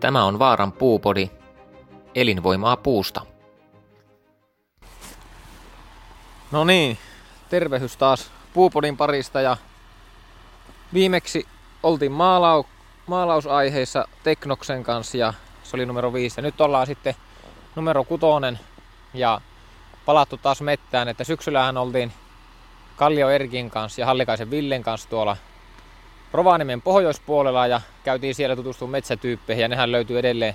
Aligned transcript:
Tämä 0.00 0.24
on 0.24 0.38
Vaaran 0.38 0.72
puupodi, 0.72 1.30
elinvoimaa 2.14 2.76
puusta. 2.76 3.26
No 6.52 6.64
niin, 6.64 6.98
tervehys 7.48 7.96
taas 7.96 8.30
puupodin 8.52 8.96
parista 8.96 9.40
ja 9.40 9.56
viimeksi 10.94 11.46
oltiin 11.82 12.12
maalau, 12.12 12.64
maalausaiheissa 13.06 14.08
Teknoksen 14.22 14.84
kanssa 14.84 15.16
ja 15.16 15.34
se 15.62 15.76
oli 15.76 15.86
numero 15.86 16.12
5 16.12 16.38
ja 16.38 16.42
nyt 16.42 16.60
ollaan 16.60 16.86
sitten 16.86 17.14
numero 17.76 18.04
kutonen 18.04 18.60
ja 19.14 19.40
palattu 20.06 20.36
taas 20.36 20.60
mettään, 20.60 21.08
että 21.08 21.24
syksyllähän 21.24 21.76
oltiin 21.76 22.12
Kallio 22.96 23.30
Erkin 23.30 23.70
kanssa 23.70 24.00
ja 24.00 24.06
Hallikaisen 24.06 24.50
Villen 24.50 24.82
kanssa 24.82 25.08
tuolla 25.08 25.36
Rovaniemen 26.34 26.82
pohjoispuolella 26.82 27.66
ja 27.66 27.80
käytiin 28.04 28.34
siellä 28.34 28.56
tutustumaan 28.56 28.90
metsätyyppeihin 28.90 29.62
ja 29.62 29.68
nehän 29.68 29.92
löytyy 29.92 30.18
edelleen 30.18 30.54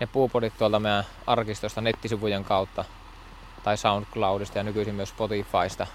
ne 0.00 0.06
puupodit 0.06 0.52
tuolta 0.58 0.80
meidän 0.80 1.04
arkistosta 1.26 1.80
nettisivujen 1.80 2.44
kautta 2.44 2.84
tai 3.62 3.76
SoundCloudista 3.76 4.58
ja 4.58 4.64
nykyisin 4.64 4.94
myös 4.94 5.08
Spotifysta. 5.08 5.86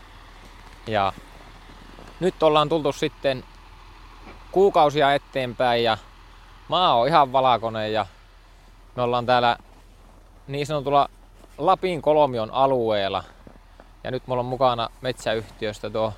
Ja 0.88 1.14
nyt 2.20 2.44
ollaan 2.44 2.70
tultu 2.70 2.92
sitten 2.92 3.44
kuukausia 4.52 5.14
eteenpäin 5.14 5.84
ja 5.84 5.98
maa 6.68 6.96
on 6.96 7.08
ihan 7.08 7.32
valakonen 7.32 7.94
ja 7.94 8.06
me 8.96 9.02
ollaan 9.02 9.26
täällä 9.26 9.58
niin 10.48 10.66
sanotulla 10.66 11.10
Lapin 11.58 12.02
kolmion 12.02 12.52
alueella. 12.52 13.24
Ja 14.04 14.12
nyt 14.12 14.28
mulla 14.28 14.40
on 14.40 14.46
mukana 14.46 14.90
metsäyhtiöstä 15.02 15.90
tuo 15.90 16.14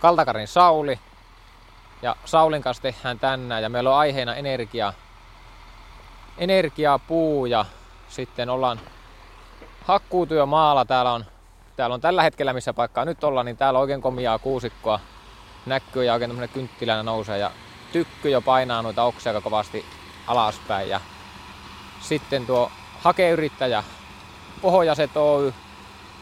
Kaltakarin 0.00 0.48
Sauli. 0.48 0.98
Ja 2.02 2.16
Saulin 2.24 2.62
kanssa 2.62 2.82
tehdään 2.82 3.18
tänään 3.18 3.62
ja 3.62 3.68
meillä 3.68 3.90
on 3.90 3.96
aiheena 3.96 4.34
energia, 4.34 4.92
energia, 6.38 6.98
puu 6.98 7.46
ja 7.46 7.64
sitten 8.08 8.50
ollaan 8.50 8.80
hakkuutyömaalla. 9.84 10.84
Täällä 10.84 11.12
on, 11.12 11.24
täällä 11.76 11.94
on 11.94 12.00
tällä 12.00 12.22
hetkellä, 12.22 12.52
missä 12.52 12.72
paikkaa 12.72 13.04
nyt 13.04 13.24
ollaan, 13.24 13.46
niin 13.46 13.56
täällä 13.56 13.78
on 13.78 13.80
oikein 13.80 14.02
komiaa 14.02 14.38
kuusikkoa 14.38 15.00
näkyy 15.66 16.04
ja 16.04 16.12
oikein 16.12 16.30
tämmönen 16.30 16.48
kynttilänä 16.48 17.02
nousee 17.02 17.38
ja 17.38 17.50
tykky 17.92 18.30
jo 18.30 18.40
painaa 18.40 18.82
noita 18.82 19.02
oksia 19.02 19.40
kovasti 19.40 19.84
alaspäin. 20.26 20.88
Ja 20.88 21.00
sitten 22.00 22.46
tuo 22.46 22.70
hakeyrittäjä 23.00 23.84
Pohjaset 24.62 25.16
Oy 25.16 25.54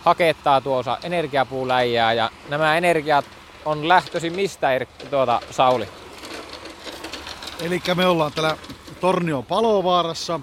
hakettaa 0.05 0.61
tuossa 0.61 0.99
energiapuuläjää 1.03 2.13
ja 2.13 2.31
nämä 2.49 2.77
energiat 2.77 3.25
on 3.67 3.89
lähtöisin 3.89 4.33
mistä 4.33 4.69
tuota, 5.11 5.41
Sauli? 5.51 5.89
Eli 7.61 7.83
me 7.95 8.07
ollaan 8.07 8.33
täällä 8.33 8.57
Tornion 9.01 9.45
palovaarassa. 9.45 10.41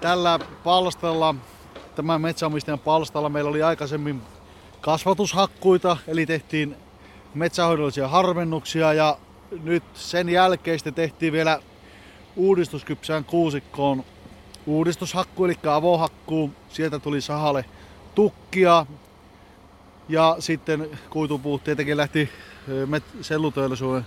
Tällä 0.00 0.38
palstalla, 0.64 1.34
tämän 1.94 2.20
metsäomistajan 2.20 2.78
palstalla 2.78 3.28
meillä 3.28 3.50
oli 3.50 3.62
aikaisemmin 3.62 4.22
kasvatushakkuita, 4.80 5.96
eli 6.08 6.26
tehtiin 6.26 6.76
metsähoidollisia 7.34 8.08
harvennuksia 8.08 8.92
ja 8.92 9.18
nyt 9.62 9.84
sen 9.94 10.28
jälkeen 10.28 10.78
sitten 10.78 10.94
tehtiin 10.94 11.32
vielä 11.32 11.60
uudistuskypsään 12.36 13.24
kuusikkoon 13.24 14.04
uudistushakku, 14.66 15.44
eli 15.44 15.54
avohakku. 15.66 16.50
Sieltä 16.68 16.98
tuli 16.98 17.20
sahalle 17.20 17.64
tukkia. 18.14 18.86
Ja 20.08 20.36
sitten 20.38 20.98
kuitupuut 21.10 21.64
tietenkin 21.64 21.96
lähti 21.96 22.30
selluteollisuuden 23.20 24.06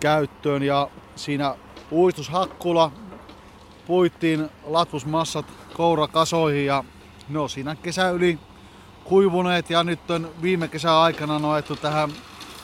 käyttöön. 0.00 0.62
Ja 0.62 0.88
siinä 1.16 1.54
uistushakkulla 1.92 2.92
puittiin 3.86 4.50
latvusmassat 4.64 5.46
kourakasoihin. 5.74 6.66
Ja 6.66 6.84
ne 7.28 7.38
on 7.38 7.50
siinä 7.50 7.76
kesä 7.76 8.10
yli 8.10 8.38
kuivuneet. 9.04 9.70
Ja 9.70 9.84
nyt 9.84 10.10
on 10.10 10.30
viime 10.42 10.68
kesän 10.68 10.94
aikana 10.94 11.38
noettu 11.38 11.76
tähän 11.76 12.12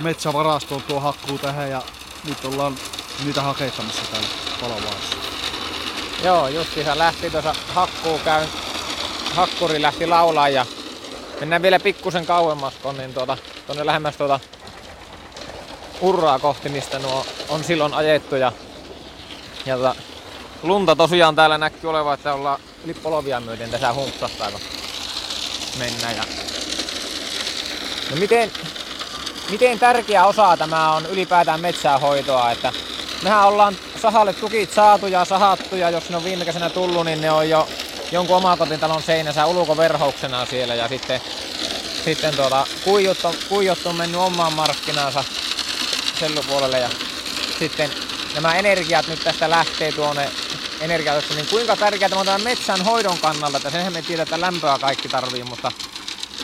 metsävarastoon 0.00 0.82
tuo 0.82 1.00
hakkuu 1.00 1.38
tähän. 1.38 1.70
Ja 1.70 1.82
nyt 2.28 2.44
ollaan 2.44 2.74
niitä 3.24 3.42
hakettamassa 3.42 4.02
täällä 4.10 4.28
palovaassa. 4.60 5.16
Joo, 6.24 6.48
justiinsa 6.48 6.98
lähti 6.98 7.30
tuossa 7.30 7.54
hakkuu 7.74 8.18
käyn, 8.24 8.48
hakkuri 9.34 9.82
lähti 9.82 10.06
laulaa 10.06 10.48
ja 10.48 10.66
mennään 11.40 11.62
vielä 11.62 11.80
pikkusen 11.80 12.26
kauemmas 12.26 12.74
niin 12.96 13.14
tuota, 13.14 13.38
tuonne 13.66 13.86
lähemmäs 13.86 14.16
tuota 14.16 14.40
urraa 16.00 16.38
kohti, 16.38 16.68
mistä 16.68 16.98
nuo 16.98 17.26
on 17.48 17.64
silloin 17.64 17.94
ajettu 17.94 18.36
ja, 18.36 18.52
ja 19.66 19.76
tuota, 19.76 19.94
lunta 20.62 20.96
tosiaan 20.96 21.36
täällä 21.36 21.58
näkyy 21.58 21.90
olevan, 21.90 22.14
että 22.14 22.34
ollaan 22.34 22.60
lippolovia 22.84 23.40
myöten 23.40 23.70
tässä 23.70 23.92
humpsahtaa, 23.92 24.50
kun 24.50 24.60
mennään. 25.78 26.16
Ja... 26.16 26.22
No 28.10 28.16
miten, 28.16 28.52
miten 29.50 29.78
tärkeä 29.78 30.26
osa 30.26 30.56
tämä 30.56 30.92
on 30.92 31.06
ylipäätään 31.06 31.60
metsäähoitoa, 31.60 32.50
että 32.50 32.72
mehän 33.22 33.46
ollaan 33.46 33.76
sahalle 34.02 34.32
tukit 34.32 34.72
saatu 34.72 35.06
ja 35.06 35.24
sahattu 35.24 35.76
ja 35.76 35.90
jos 35.90 36.10
ne 36.10 36.16
on 36.16 36.24
viime 36.24 36.44
kesänä 36.44 36.70
tullut, 36.70 37.04
niin 37.04 37.20
ne 37.20 37.30
on 37.30 37.48
jo 37.48 37.68
jonkun 38.12 38.36
omakotintalon 38.36 39.02
seinässä 39.02 39.46
ulkoverhouksena 39.46 40.46
siellä 40.46 40.74
ja 40.74 40.88
sitten, 40.88 41.20
sitten 42.04 42.36
tuota, 42.36 42.66
kuijut, 42.84 43.24
on, 43.24 43.34
kuijut 43.48 43.86
on 43.86 43.96
mennyt 43.96 44.20
omaan 44.20 44.52
markkinaansa 44.52 45.24
sellupuolelle 46.18 46.78
ja 46.78 46.88
sitten 47.58 47.90
nämä 48.34 48.54
energiat 48.54 49.06
nyt 49.06 49.20
tästä 49.24 49.50
lähtee 49.50 49.92
tuonne 49.92 50.30
energiatossa, 50.80 51.34
niin 51.34 51.46
kuinka 51.46 51.76
tärkeää 51.76 52.08
tämä 52.08 52.20
on 52.20 52.26
tämän 52.26 52.42
metsän 52.42 52.84
hoidon 52.84 53.18
kannalta, 53.18 53.56
että 53.56 53.70
senhän 53.70 53.92
me 53.92 54.02
tiedät, 54.02 54.28
että 54.28 54.40
lämpöä 54.40 54.78
kaikki 54.78 55.08
tarvii, 55.08 55.44
mutta 55.44 55.72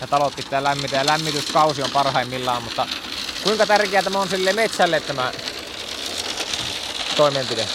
ja 0.00 0.06
talot 0.06 0.36
pitää 0.36 0.64
lämmitä 0.64 0.96
ja 0.96 1.06
lämmityskausi 1.06 1.82
on 1.82 1.90
parhaimmillaan, 1.90 2.62
mutta 2.62 2.86
kuinka 3.42 3.66
tärkeää 3.66 4.02
tämä 4.02 4.18
on 4.18 4.28
sille 4.28 4.52
metsälle 4.52 5.00
tämä 5.00 5.32
toimenpide? 7.16 7.68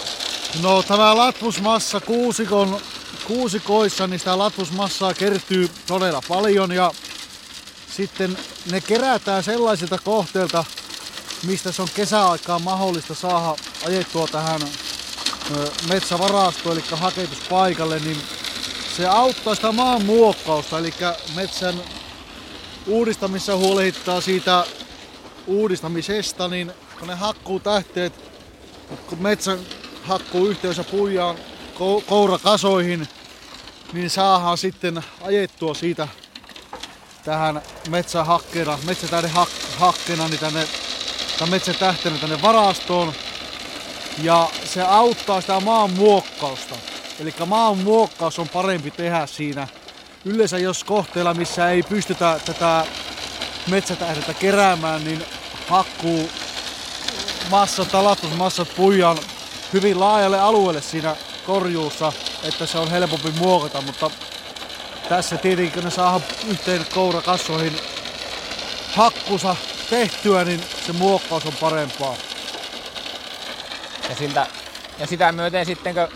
No 0.62 0.82
tämä 0.82 1.16
latvusmassa 1.16 2.00
kuusikon, 2.00 2.80
kuusikoissa, 3.28 4.06
niin 4.06 4.18
sitä 4.18 4.38
latvusmassaa 4.38 5.14
kertyy 5.14 5.70
todella 5.86 6.22
paljon 6.28 6.72
ja 6.72 6.92
sitten 7.96 8.38
ne 8.70 8.80
kerätään 8.80 9.44
sellaisilta 9.44 9.98
kohteilta, 9.98 10.64
mistä 11.46 11.72
se 11.72 11.82
on 11.82 11.88
kesäaikaan 11.94 12.62
mahdollista 12.62 13.14
saada 13.14 13.56
ajettua 13.86 14.26
tähän 14.26 14.60
metsävarastoon, 15.88 16.76
eli 16.76 16.84
haketuspaikalle, 16.90 17.98
niin 17.98 18.16
se 18.96 19.06
auttaa 19.06 19.54
sitä 19.54 19.72
maan 19.72 20.04
muokkausta, 20.04 20.78
eli 20.78 20.94
metsän 21.34 21.74
uudistamissa 22.86 23.56
huolehittaa 23.56 24.20
siitä 24.20 24.64
uudistamisesta, 25.46 26.48
niin 26.48 26.72
kun 26.98 27.08
ne 27.08 27.14
hakkuu 27.14 27.60
tähteet, 27.60 28.12
kun 29.06 29.22
metsän 29.22 29.58
hakkuu 30.02 30.46
yhteydessä 30.46 30.84
puijaan 30.84 31.36
kourakasoihin, 32.06 33.08
niin 33.92 34.10
saadaan 34.10 34.58
sitten 34.58 35.04
ajettua 35.22 35.74
siitä 35.74 36.08
tähän 37.24 37.62
metsähakkeena, 37.90 38.78
metsätähden 38.86 39.30
hak, 39.30 39.48
hakkeena, 39.78 40.28
niin 40.28 40.40
tänne, 40.40 40.68
tämän 41.38 41.50
metsätähtenä 41.50 42.18
tänne 42.18 42.42
varastoon. 42.42 43.12
Ja 44.22 44.48
se 44.64 44.82
auttaa 44.82 45.40
sitä 45.40 45.60
maan 45.60 45.90
muokkausta. 45.90 46.74
Eli 47.20 47.34
maan 47.46 47.78
muokkaus 47.78 48.38
on 48.38 48.48
parempi 48.48 48.90
tehdä 48.90 49.26
siinä. 49.26 49.68
Yleensä 50.24 50.58
jos 50.58 50.84
kohteella, 50.84 51.34
missä 51.34 51.70
ei 51.70 51.82
pystytä 51.82 52.40
tätä 52.44 52.86
metsätähdettä 53.70 54.34
keräämään, 54.34 55.04
niin 55.04 55.24
hakkuu 55.68 56.30
massat, 57.50 57.88
talastusmassat 57.88 58.68
puijaan 58.76 59.18
hyvin 59.72 60.00
laajalle 60.00 60.40
alueelle 60.40 60.80
siinä 60.80 61.16
korjuussa, 61.46 62.12
että 62.42 62.66
se 62.66 62.78
on 62.78 62.90
helpompi 62.90 63.30
muokata, 63.30 63.80
mutta 63.80 64.10
tässä 65.08 65.36
tietenkin 65.36 65.72
kun 65.72 65.84
ne 65.84 65.90
saa 65.90 66.20
yhteen 66.48 66.86
kourakassoihin 66.94 67.80
hakkusa 68.92 69.56
tehtyä, 69.90 70.44
niin 70.44 70.64
se 70.86 70.92
muokkaus 70.92 71.46
on 71.46 71.52
parempaa. 71.60 72.16
Ja, 74.08 74.16
siltä, 74.16 74.46
ja 74.98 75.06
sitä 75.06 75.32
myöten 75.32 75.66
sitten 75.66 75.94
kun 75.94 76.08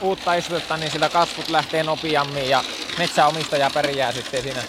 uutta 0.00 0.34
istutetta, 0.34 0.76
niin 0.76 0.90
sillä 0.90 1.08
kasvut 1.08 1.48
lähtee 1.48 1.82
nopeammin 1.82 2.48
ja 2.48 2.64
metsäomistaja 2.98 3.70
pärjää 3.74 4.12
sitten 4.12 4.42
siinä. 4.42 4.62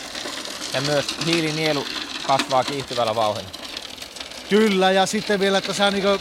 Ja 0.74 0.82
myös 0.82 1.06
hiilinielu 1.26 1.86
kasvaa 2.28 2.64
kiihtyvällä 2.64 3.16
vauhdilla. 3.16 3.50
Kyllä, 4.50 4.92
ja 4.92 5.06
sitten 5.06 5.40
vielä 5.40 5.62
tässä 5.62 5.92
niin 5.92 6.20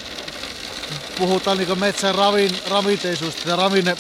puhutaan 1.19 1.58
niin 1.58 1.78
metsän 1.78 2.14
ravin, 2.14 2.58
ravinteisuudesta 2.70 3.48
ja 3.48 3.56
ravinne 3.56 3.96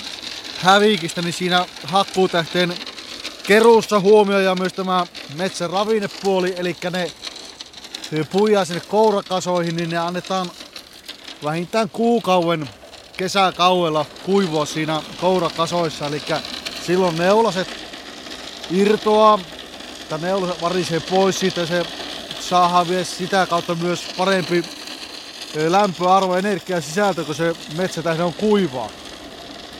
hävikistä, 0.64 1.22
niin 1.22 1.32
siinä 1.32 1.66
hakkuutähteen 1.84 2.74
keruussa 3.46 4.00
huomioidaan 4.00 4.58
myös 4.58 4.72
tämä 4.72 5.06
metsän 5.34 5.70
ravinnepuoli, 5.70 6.54
eli 6.56 6.76
ne 8.10 8.24
puijaa 8.32 8.64
sinne 8.64 8.80
kourakasoihin, 8.80 9.76
niin 9.76 9.90
ne 9.90 9.98
annetaan 9.98 10.50
vähintään 11.44 11.90
kuukauden 11.90 12.70
kesäkauella 13.16 14.06
kuivua 14.22 14.66
siinä 14.66 15.02
kourakasoissa. 15.20 16.06
Eli 16.06 16.22
silloin 16.86 17.16
neulaset 17.16 17.68
irtoaa, 18.70 19.38
tai 20.08 20.18
neulaset 20.18 20.62
varisee 20.62 21.00
pois 21.00 21.40
siitä 21.40 21.66
se 21.66 21.86
saadaan 22.40 22.88
vielä 22.88 23.04
sitä 23.04 23.46
kautta 23.46 23.74
myös 23.74 24.04
parempi 24.16 24.64
lämpöarvo, 25.68 26.36
energia 26.36 26.80
sisältö, 26.80 27.24
kun 27.24 27.34
se 27.34 27.56
metsätähde 27.76 28.22
on 28.22 28.34
kuivaa. 28.34 28.88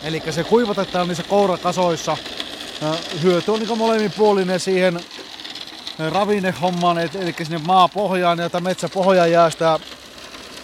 Eli 0.04 0.22
se 0.30 0.44
kuivatetaan 0.44 1.08
niissä 1.08 1.22
kourakasoissa. 1.22 2.16
Hyöty 3.22 3.50
on 3.50 3.58
niin 3.58 3.78
molemminpuolinen 3.78 4.60
siihen 4.60 5.00
ravinnehommaan, 6.10 6.98
eli 6.98 7.34
sinne 7.42 7.58
maapohjaan 7.58 8.38
ja 8.38 8.60
metsäpohjaan 8.60 9.30
jää 9.30 9.50
sitä 9.50 9.78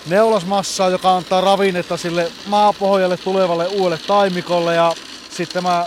neulasmassaa, 0.07 0.89
joka 0.89 1.17
antaa 1.17 1.41
ravinnetta 1.41 1.97
sille 1.97 2.33
maapohjalle 2.47 3.17
tulevalle 3.17 3.67
uudelle 3.67 3.99
taimikolle 4.07 4.75
ja 4.75 4.93
sitten 5.31 5.63
tämä 5.63 5.87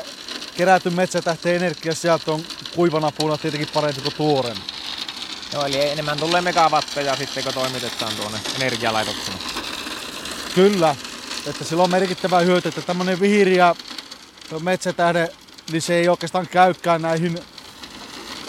kerätty 0.58 0.90
metsätähteen 0.90 1.56
energiasieltä 1.56 2.32
on 2.32 2.44
kuivana 2.76 3.12
puuna 3.18 3.38
tietenkin 3.38 3.70
parempi 3.74 4.02
kuin 4.02 4.16
tuoren. 4.18 4.58
Joo, 5.54 5.66
eli 5.66 5.90
enemmän 5.90 6.20
tulee 6.20 6.42
megawatteja 6.42 7.16
sitten, 7.16 7.44
kun 7.44 7.54
toimitetaan 7.54 8.14
tuonne 8.16 8.40
energialaitoksena. 8.56 9.38
Kyllä, 10.56 10.96
että 11.48 11.64
sillä 11.64 11.84
on 11.84 11.92
merkittävä 11.92 12.40
hyöty, 12.40 12.70
että 12.70 12.82
tämmöinen 12.82 13.20
vihiriä 13.20 13.76
metsätähde, 14.60 15.30
niin 15.72 15.82
se 15.82 15.96
ei 15.96 16.10
oikeastaan 16.10 16.48
käykään 16.48 17.02
näihin 17.02 17.40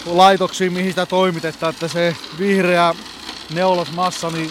laitoksiin, 0.06 0.72
mihin 0.72 0.90
sitä 0.90 1.06
toimitetaan, 1.06 1.74
että 1.74 1.88
se 1.88 2.16
vihreä 2.38 2.94
neulasmassa, 3.50 4.30
niin 4.30 4.50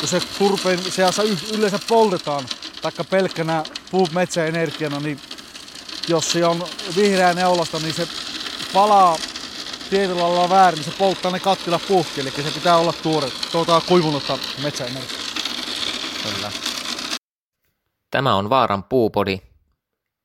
kun 0.00 0.08
se 0.08 0.20
turpeen 0.38 0.92
seassa 0.92 1.22
yleensä 1.52 1.78
poltetaan, 1.88 2.44
taikka 2.82 3.04
pelkkänä 3.04 3.64
puumetsäenergiana, 3.90 5.00
niin 5.00 5.20
jos 6.08 6.32
se 6.32 6.46
on 6.46 6.66
vihreä 6.96 7.34
neulasta, 7.34 7.78
niin 7.78 7.94
se 7.94 8.08
palaa 8.72 9.18
tietyllä 9.90 10.22
lailla 10.22 10.48
väärin, 10.48 10.76
niin 10.76 10.92
se 10.92 10.98
polttaa 10.98 11.30
ne 11.30 11.40
kattila 11.40 11.78
puhki, 11.88 12.20
eli 12.20 12.30
se 12.30 12.50
pitää 12.54 12.76
olla 12.76 12.92
tuore, 12.92 13.30
tuota, 13.52 13.80
kuivunutta 13.88 14.38
metsäenergiaa. 14.62 15.22
Kyllä. 16.22 16.63
Tämä 18.14 18.34
on 18.34 18.50
Vaaran 18.50 18.84
puupodi, 18.84 19.40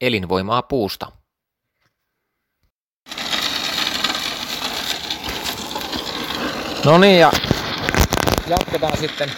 elinvoimaa 0.02 0.62
puusta. 0.62 1.12
No 6.86 6.98
niin, 6.98 7.20
ja 7.20 7.32
jatketaan 8.48 8.98
sitten, 8.98 9.32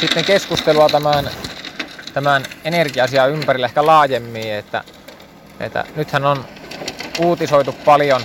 sitten 0.00 0.24
keskustelua 0.24 0.88
tämän, 0.88 1.30
tämän 2.14 2.44
energia 2.64 3.26
ympärillä 3.30 3.66
ehkä 3.66 3.86
laajemmin, 3.86 4.52
että, 4.52 4.84
että 5.60 5.84
nythän 5.96 6.24
on 6.24 6.44
uutisoitu 7.18 7.72
paljon, 7.84 8.22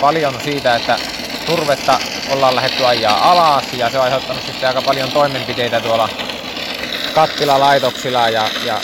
paljon 0.00 0.34
siitä, 0.44 0.76
että 0.76 0.98
turvetta 1.46 2.00
ollaan 2.30 2.56
lähdetty 2.56 2.86
ajaa 2.86 3.30
alas 3.30 3.72
ja 3.72 3.90
se 3.90 3.98
on 3.98 4.04
aiheuttanut 4.04 4.42
sitten 4.42 4.68
aika 4.68 4.82
paljon 4.82 5.12
toimenpiteitä 5.12 5.80
tuolla 5.80 6.08
kattilalaitoksilla 7.14 8.28
ja, 8.28 8.48
ja 8.64 8.80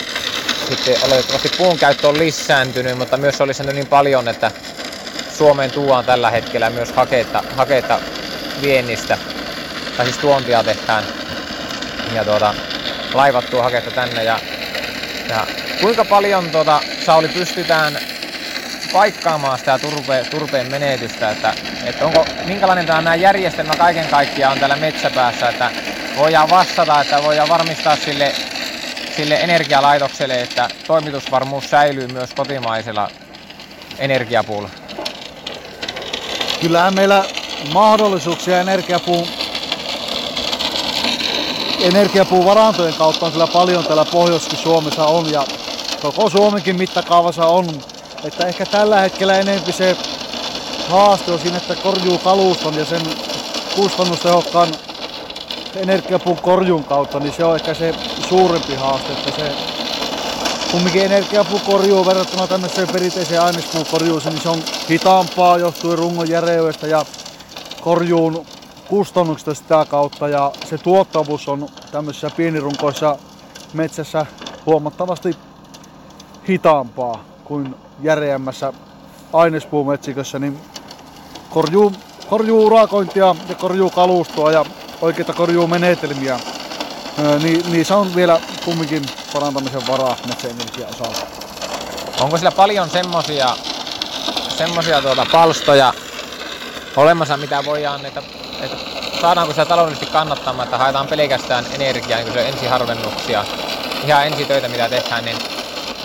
sitten 0.69 0.95
oletettavasti 1.05 1.49
puun 1.57 1.77
käyttö 1.77 2.07
on 2.07 2.17
lisääntynyt, 2.17 2.97
mutta 2.97 3.17
myös 3.17 3.41
oli 3.41 3.53
niin 3.73 3.87
paljon, 3.87 4.27
että 4.27 4.51
Suomeen 5.37 5.71
tuodaan 5.71 6.05
tällä 6.05 6.31
hetkellä 6.31 6.69
myös 6.69 6.91
hakeita, 6.91 7.43
hakeita 7.57 7.99
viennistä, 8.61 9.17
tai 9.97 10.05
siis 10.05 10.17
tuontia 10.17 10.63
tehdään. 10.63 11.03
Ja 12.13 12.25
tuota, 12.25 12.53
laivat 13.13 13.49
tuo 13.49 13.63
haketta 13.63 13.91
tänne 13.91 14.23
ja, 14.23 14.39
ja 15.29 15.47
kuinka 15.81 16.05
paljon 16.05 16.49
tuota, 16.51 16.81
Sauli 17.05 17.27
pystytään 17.27 17.97
paikkaamaan 18.93 19.59
sitä 19.59 19.79
turpe, 19.79 20.25
turpeen 20.31 20.71
menetystä, 20.71 21.31
että, 21.31 21.53
että 21.85 22.05
onko, 22.05 22.25
minkälainen 22.45 22.85
tämä 22.85 23.15
järjestelmä 23.15 23.73
kaiken 23.77 24.07
kaikkiaan 24.07 24.53
on 24.53 24.59
täällä 24.59 24.75
metsäpäässä, 24.75 25.49
että 25.49 25.71
voidaan 26.17 26.49
vastata, 26.49 27.01
että 27.01 27.23
voidaan 27.23 27.49
varmistaa 27.49 27.95
sille, 27.95 28.35
sille 29.15 29.35
energialaitokselle, 29.35 30.41
että 30.41 30.69
toimitusvarmuus 30.87 31.69
säilyy 31.69 32.07
myös 32.07 32.33
kotimaisella 32.33 33.07
energiapuulla. 33.99 34.69
Kyllähän 36.61 36.95
meillä 36.95 37.25
mahdollisuuksia 37.73 38.61
energiapuun 38.61 39.27
energiapuun 41.81 42.45
varantojen 42.45 42.93
kautta 42.93 43.25
on 43.25 43.31
kyllä 43.31 43.47
paljon 43.47 43.83
täällä 43.83 44.05
pohjois 44.05 44.49
Suomessa 44.63 45.05
on 45.05 45.31
ja 45.31 45.45
koko 46.01 46.29
Suomenkin 46.29 46.75
mittakaavassa 46.75 47.45
on. 47.45 47.81
Että 48.23 48.47
ehkä 48.47 48.65
tällä 48.65 48.99
hetkellä 48.99 49.39
enemmän 49.39 49.73
se 49.73 49.97
haaste 50.89 51.31
on 51.31 51.39
siinä, 51.39 51.57
että 51.57 51.75
korjuu 51.75 52.17
kaluston 52.17 52.73
ja 52.73 52.85
sen 52.85 53.01
kustannustehokkaan 53.75 54.67
energiapuun 55.75 56.37
korjun 56.41 56.83
kautta, 56.83 57.19
niin 57.19 57.33
se 57.33 57.45
on 57.45 57.55
ehkä 57.55 57.73
se 57.73 57.95
suurempi 58.29 58.75
haaste, 58.75 59.13
että 59.13 59.31
se 59.31 59.51
kumminkin 60.71 61.05
energiapuu 61.05 61.59
korjuu 61.65 62.05
verrattuna 62.05 62.47
tämmöiseen 62.47 62.87
perinteiseen 62.87 63.41
ainespuun 63.41 63.85
korjuuseen, 63.91 64.33
niin 64.33 64.43
se 64.43 64.49
on 64.49 64.63
hitaampaa 64.89 65.57
johtuen 65.57 65.97
rungon 65.97 66.29
järeydestä 66.29 66.87
ja 66.87 67.05
korjuun 67.81 68.45
kustannuksista 68.87 69.53
sitä 69.53 69.85
kautta. 69.89 70.27
Ja 70.27 70.51
se 70.69 70.77
tuottavuus 70.77 71.47
on 71.47 71.69
tämmöisissä 71.91 72.29
pienirunkoissa 72.37 73.17
metsässä 73.73 74.25
huomattavasti 74.65 75.35
hitaampaa 76.49 77.23
kuin 77.43 77.75
järeämmässä 78.01 78.73
ainespuumetsikössä, 79.33 80.39
niin 80.39 80.59
korjuu, 81.49 81.91
korjuu 82.29 82.65
urakointia 82.65 83.35
ja 83.49 83.55
korjuu 83.55 83.89
kalustoa 83.89 84.51
ja 84.51 84.65
oikeita 85.01 85.33
korjuumenetelmiä, 85.33 86.39
niin, 87.43 87.71
niin 87.71 87.85
se 87.85 87.93
on 87.93 88.15
vielä 88.15 88.39
kumminkin 88.65 89.05
parantamisen 89.33 89.87
varaa 89.87 90.17
metsäenergian 90.27 90.89
osalta. 90.89 91.19
Onko 92.21 92.37
sillä 92.37 92.51
paljon 92.51 92.89
semmosia, 92.89 93.55
semmosia 94.57 95.01
tuota 95.01 95.25
palstoja 95.31 95.93
olemassa, 96.95 97.37
mitä 97.37 97.65
voidaan, 97.65 98.05
että, 98.05 98.21
että 98.61 98.77
saadaanko 99.21 99.53
sitä 99.53 99.65
taloudellisesti 99.65 100.13
kannattamaan, 100.13 100.65
että 100.65 100.77
haetaan 100.77 101.07
pelkästään 101.07 101.65
energiaa, 101.73 102.19
niin 102.19 102.33
kuin 102.33 102.43
se 102.43 102.49
ensiharvennuksia, 102.49 103.45
ihan 104.05 104.27
ensitöitä 104.27 104.67
mitä 104.67 104.89
tehdään, 104.89 105.25
niin 105.25 105.37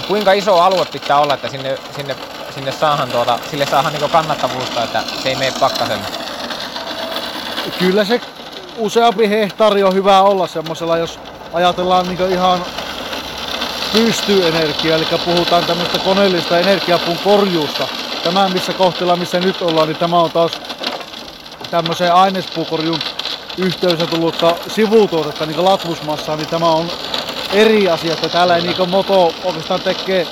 kuinka 0.09 0.33
iso 0.33 0.61
alue 0.61 0.85
pitää 0.85 1.19
olla, 1.19 1.35
että 1.35 1.49
sinne, 1.49 1.79
sinne, 1.97 2.17
sinne 2.55 2.73
saahan 2.73 3.11
tuota, 3.11 3.39
sille 3.51 3.67
saahan 3.67 3.93
niin 3.93 4.11
kannattavuutta, 4.11 4.85
että 4.85 5.03
se 5.23 5.29
ei 5.29 5.37
mene 5.37 5.53
pakkaselle? 5.61 6.07
Kyllä 7.79 8.05
se 8.05 8.21
useampi 8.79 9.29
hehtaari 9.29 9.83
on 9.83 9.95
hyvä 9.95 10.23
olla 10.23 10.47
semmoisella, 10.47 10.99
jos 10.99 11.19
ajatellaan 11.53 12.09
niin 12.09 12.33
ihan 12.33 12.65
pystyenergiaa, 13.93 14.97
eli 14.97 15.07
puhutaan 15.25 15.65
tämmöistä 15.65 15.99
koneellista 15.99 16.59
energiapuun 16.59 17.19
korjuusta. 17.25 17.89
Tämä 18.25 18.49
missä 18.49 18.73
kohteella, 18.73 19.17
missä 19.17 19.41
nyt 19.41 19.63
ollaan, 19.63 19.89
niin 19.89 19.97
tämä 19.97 20.21
on 20.21 20.31
taas 20.31 20.53
tämmöiseen 21.71 22.15
ainespuukorjun 22.15 22.99
yhteydessä 23.59 24.07
tullutta 24.07 24.57
sivutuotetta, 24.69 25.47
niin 25.47 25.65
latvusmassaa, 25.65 26.37
niin 26.37 26.49
tämä 26.49 26.71
on 26.71 26.89
eri 27.53 27.89
asia, 27.89 28.13
että 28.13 28.29
täällä 28.29 28.57
ei 28.57 28.63
niin 28.63 28.91
moto 28.91 29.35
oikeastaan 29.45 29.81
tekee 29.81 30.27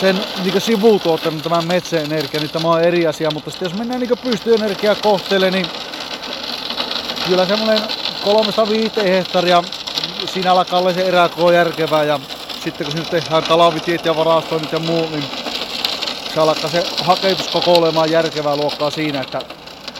sen 0.00 0.20
niin 0.44 0.60
sivutuotteen, 0.60 1.42
tämä 1.42 1.62
metsäenergia, 1.62 2.40
niin 2.40 2.50
tämä 2.50 2.68
on 2.68 2.82
eri 2.82 3.06
asia, 3.06 3.30
mutta 3.34 3.50
sitten 3.50 3.66
jos 3.66 3.78
mennään 3.78 4.00
niin 4.00 4.18
pystyenergiaa 4.22 4.94
kohteelle, 4.94 5.50
niin 5.50 5.66
kyllä 7.30 7.46
semmoinen 7.46 7.80
kolmesta 8.24 8.68
viiteen 8.68 9.06
hehtaaria 9.06 9.62
siinä 10.26 10.52
alkaa 10.52 10.92
se 10.92 11.02
eräkoo 11.02 11.50
järkevää 11.50 12.04
ja 12.04 12.20
sitten 12.64 12.86
kun 12.86 12.96
nyt 12.96 13.10
tehdään 13.10 13.42
talavitiet 13.42 14.04
ja 14.04 14.16
varastoinnit 14.16 14.72
ja 14.72 14.78
muu, 14.78 15.08
niin 15.10 15.24
se 16.34 16.40
alkaa 16.40 16.70
se 16.70 16.82
haketus 17.04 17.48
koko 17.48 17.72
olemaan 17.72 18.10
järkevää 18.10 18.56
luokkaa 18.56 18.90
siinä, 18.90 19.20
että 19.20 19.42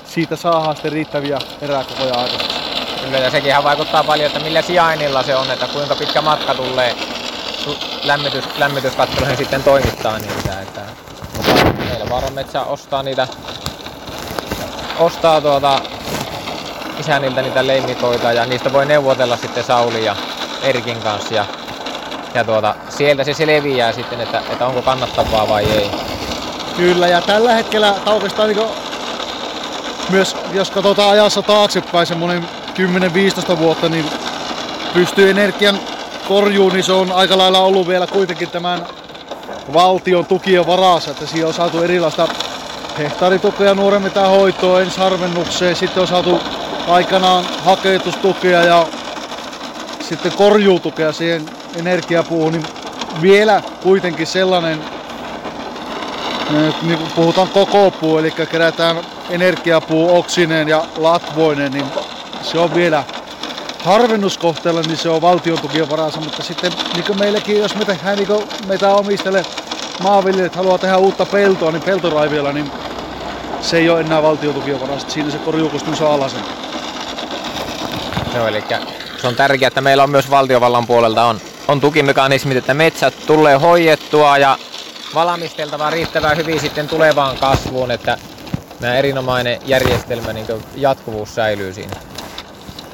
siitä 0.04 0.36
saadaan 0.36 0.76
sitten 0.76 0.92
riittäviä 0.92 1.38
eräkokoja 1.62 2.14
aikaiseksi. 2.14 2.60
Kyllä, 3.04 3.18
ja 3.18 3.30
sekin 3.30 3.54
vaikuttaa 3.64 4.04
paljon, 4.04 4.26
että 4.26 4.40
millä 4.40 4.62
sijainnilla 4.62 5.22
se 5.22 5.36
on, 5.36 5.50
että 5.50 5.66
kuinka 5.66 5.96
pitkä 5.96 6.22
matka 6.22 6.54
tulee 6.54 6.96
lämmitys, 8.04 8.44
lämmityskatteluihin 8.58 9.36
sitten 9.36 9.62
toimittaa 9.62 10.18
niitä. 10.18 10.60
Että, 10.60 10.80
meillä 11.78 12.08
Vaaran 12.10 12.32
metsä 12.32 12.62
ostaa 12.62 13.02
niitä, 13.02 13.28
ostaa 14.98 15.40
tuota 15.40 15.80
isäniltä 17.00 17.42
niitä 17.42 17.66
leimikoita 17.66 18.32
ja 18.32 18.46
niistä 18.46 18.72
voi 18.72 18.86
neuvotella 18.86 19.36
sitten 19.36 19.64
Sauli 19.64 20.04
ja 20.04 20.16
Erkin 20.62 21.00
kanssa 21.00 21.34
ja, 21.34 21.44
ja 22.34 22.44
tuota, 22.44 22.74
sieltä 22.88 23.24
se 23.24 23.34
selviää 23.34 23.92
sitten, 23.92 24.20
että, 24.20 24.42
että 24.52 24.66
onko 24.66 24.82
kannattavaa 24.82 25.48
vai 25.48 25.64
ei. 25.64 25.90
Kyllä 26.76 27.08
ja 27.08 27.22
tällä 27.22 27.54
hetkellä 27.54 27.94
oikeastaan 28.06 28.48
niin 28.48 28.68
myös 30.10 30.36
jos 30.52 30.70
katsotaan 30.70 31.10
ajassa 31.10 31.42
taaksepäin 31.42 32.06
semmoinen 32.06 32.48
10-15 33.54 33.58
vuotta, 33.58 33.88
niin 33.88 34.04
pystyy 34.94 35.30
energian 35.30 35.80
korjuun, 36.28 36.72
niin 36.72 36.84
se 36.84 36.92
on 36.92 37.12
aika 37.12 37.38
lailla 37.38 37.60
ollut 37.60 37.88
vielä 37.88 38.06
kuitenkin 38.06 38.50
tämän 38.50 38.86
valtion 39.72 40.26
tukien 40.26 40.66
varassa, 40.66 41.10
että 41.10 41.26
siihen 41.26 41.48
on 41.48 41.54
saatu 41.54 41.82
erilaista 41.82 42.28
hehtaaritukea 42.98 43.74
nuoren 43.74 44.10
hoitoa, 44.28 44.80
ensharvennukseen, 44.80 45.76
sitten 45.76 46.00
on 46.00 46.06
saatu 46.06 46.40
aikanaan 46.88 47.44
haketustukea 47.64 48.62
ja 48.62 48.86
sitten 50.00 50.32
korjuutukea 50.32 51.12
siihen 51.12 51.46
energiapuuhun, 51.76 52.52
niin 52.52 52.64
vielä 53.22 53.62
kuitenkin 53.82 54.26
sellainen, 54.26 54.84
niin 56.82 56.98
puhutaan 57.14 57.48
koko 57.48 57.90
puu, 57.90 58.18
eli 58.18 58.30
kerätään 58.30 58.96
energiapuu 59.30 60.18
oksineen 60.18 60.68
ja 60.68 60.84
latvoinen, 60.96 61.72
niin 61.72 61.86
se 62.42 62.58
on 62.58 62.74
vielä 62.74 63.04
harvennuskohteella, 63.84 64.82
niin 64.82 64.96
se 64.96 65.08
on 65.08 65.20
valtion 65.20 65.58
tukien 65.58 65.90
varassa, 65.90 66.20
mutta 66.20 66.42
sitten 66.42 66.72
niin 66.94 67.18
meilläkin, 67.18 67.58
jos 67.58 67.74
me 67.74 67.84
tehdään 67.84 68.18
niin 68.18 68.28
meitä 68.66 68.94
omistele 68.94 69.42
maanviljelijät 70.02 70.56
haluaa 70.56 70.78
tehdä 70.78 70.96
uutta 70.96 71.26
peltoa, 71.26 71.72
niin 71.72 71.82
peltoraiviolla, 71.82 72.52
niin 72.52 72.70
se 73.60 73.76
ei 73.76 73.90
ole 73.90 74.00
enää 74.00 74.22
valtion 74.22 74.54
tukien 74.54 74.80
varassa, 74.80 75.10
siinä 75.10 75.30
se 75.30 75.38
korjuukustannus 75.38 76.00
on 76.00 76.10
alasen. 76.10 76.40
Joo, 78.34 78.46
eli 78.46 78.64
se 79.20 79.26
on 79.26 79.34
tärkeää, 79.34 79.68
että 79.68 79.80
meillä 79.80 80.02
on 80.02 80.10
myös 80.10 80.30
valtiovallan 80.30 80.86
puolelta 80.86 81.24
on, 81.24 81.40
on 81.68 81.80
tukimekanismit, 81.80 82.56
että 82.56 82.74
metsät 82.74 83.14
tulee 83.26 83.56
hoidettua 83.56 84.38
ja 84.38 84.58
valmisteltava 85.14 85.90
riittävän 85.90 86.36
hyvin 86.36 86.60
sitten 86.60 86.88
tulevaan 86.88 87.36
kasvuun, 87.36 87.90
että 87.90 88.18
nämä 88.80 88.94
erinomainen 88.94 89.60
järjestelmä, 89.66 90.32
niin 90.32 90.46
jatkuvuus 90.74 91.34
säilyy 91.34 91.72
siinä. 91.72 91.96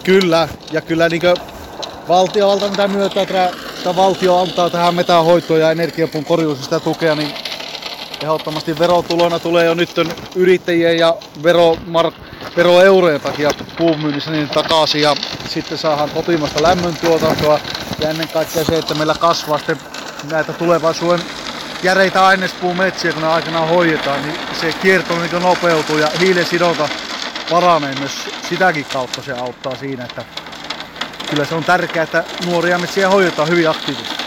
Kyllä, 0.04 0.48
ja 0.72 0.80
kyllä 0.80 1.08
niin 1.08 1.22
valtiovalta 2.08 2.68
mitä 2.68 2.88
myötä, 2.88 3.22
että 3.22 3.96
valtio 3.96 4.38
antaa 4.38 4.70
tähän 4.70 4.94
metähoitoon 4.94 5.60
ja 5.60 5.70
energiapuun 5.70 6.24
korjuus 6.24 6.64
sitä 6.64 6.80
tukea, 6.80 7.14
niin 7.14 7.34
ehdottomasti 8.22 8.78
verotulona 8.78 9.38
tulee 9.38 9.64
jo 9.64 9.74
nyt 9.74 9.90
yrittäjien 10.34 10.98
ja 10.98 11.16
veromark 11.42 12.14
veroeurojen 12.56 13.20
takia 13.20 13.50
puun 13.78 14.00
myynnissä 14.00 14.30
niin 14.30 14.48
takaisin 14.48 15.02
ja 15.02 15.16
sitten 15.48 15.78
saadaan 15.78 16.10
kotimasta 16.10 16.62
lämmöntuotantoa 16.62 17.60
ja 18.00 18.10
ennen 18.10 18.28
kaikkea 18.28 18.64
se, 18.64 18.78
että 18.78 18.94
meillä 18.94 19.14
kasvaa 19.14 19.58
sitten 19.58 19.80
näitä 20.30 20.52
tulevaisuuden 20.52 21.22
järeitä 21.82 22.26
ainespuumetsiä, 22.26 23.12
kun 23.12 23.22
ne 23.22 23.28
aikanaan 23.28 23.68
hoidetaan, 23.68 24.22
niin 24.22 24.38
se 24.60 24.72
kierto 24.72 25.18
niin 25.18 25.42
nopeutuu 25.42 25.98
ja 25.98 26.08
hiilen 26.20 26.46
sidonta 26.46 26.88
paranee 27.50 27.94
myös 27.94 28.12
sitäkin 28.48 28.86
kautta 28.92 29.22
se 29.22 29.32
auttaa 29.32 29.76
siinä, 29.76 30.04
että 30.04 30.24
kyllä 31.30 31.44
se 31.44 31.54
on 31.54 31.64
tärkeää, 31.64 32.02
että 32.02 32.24
nuoria 32.46 32.78
metsiä 32.78 33.08
hoidetaan 33.08 33.48
hyvin 33.48 33.70
aktiivisesti. 33.70 34.24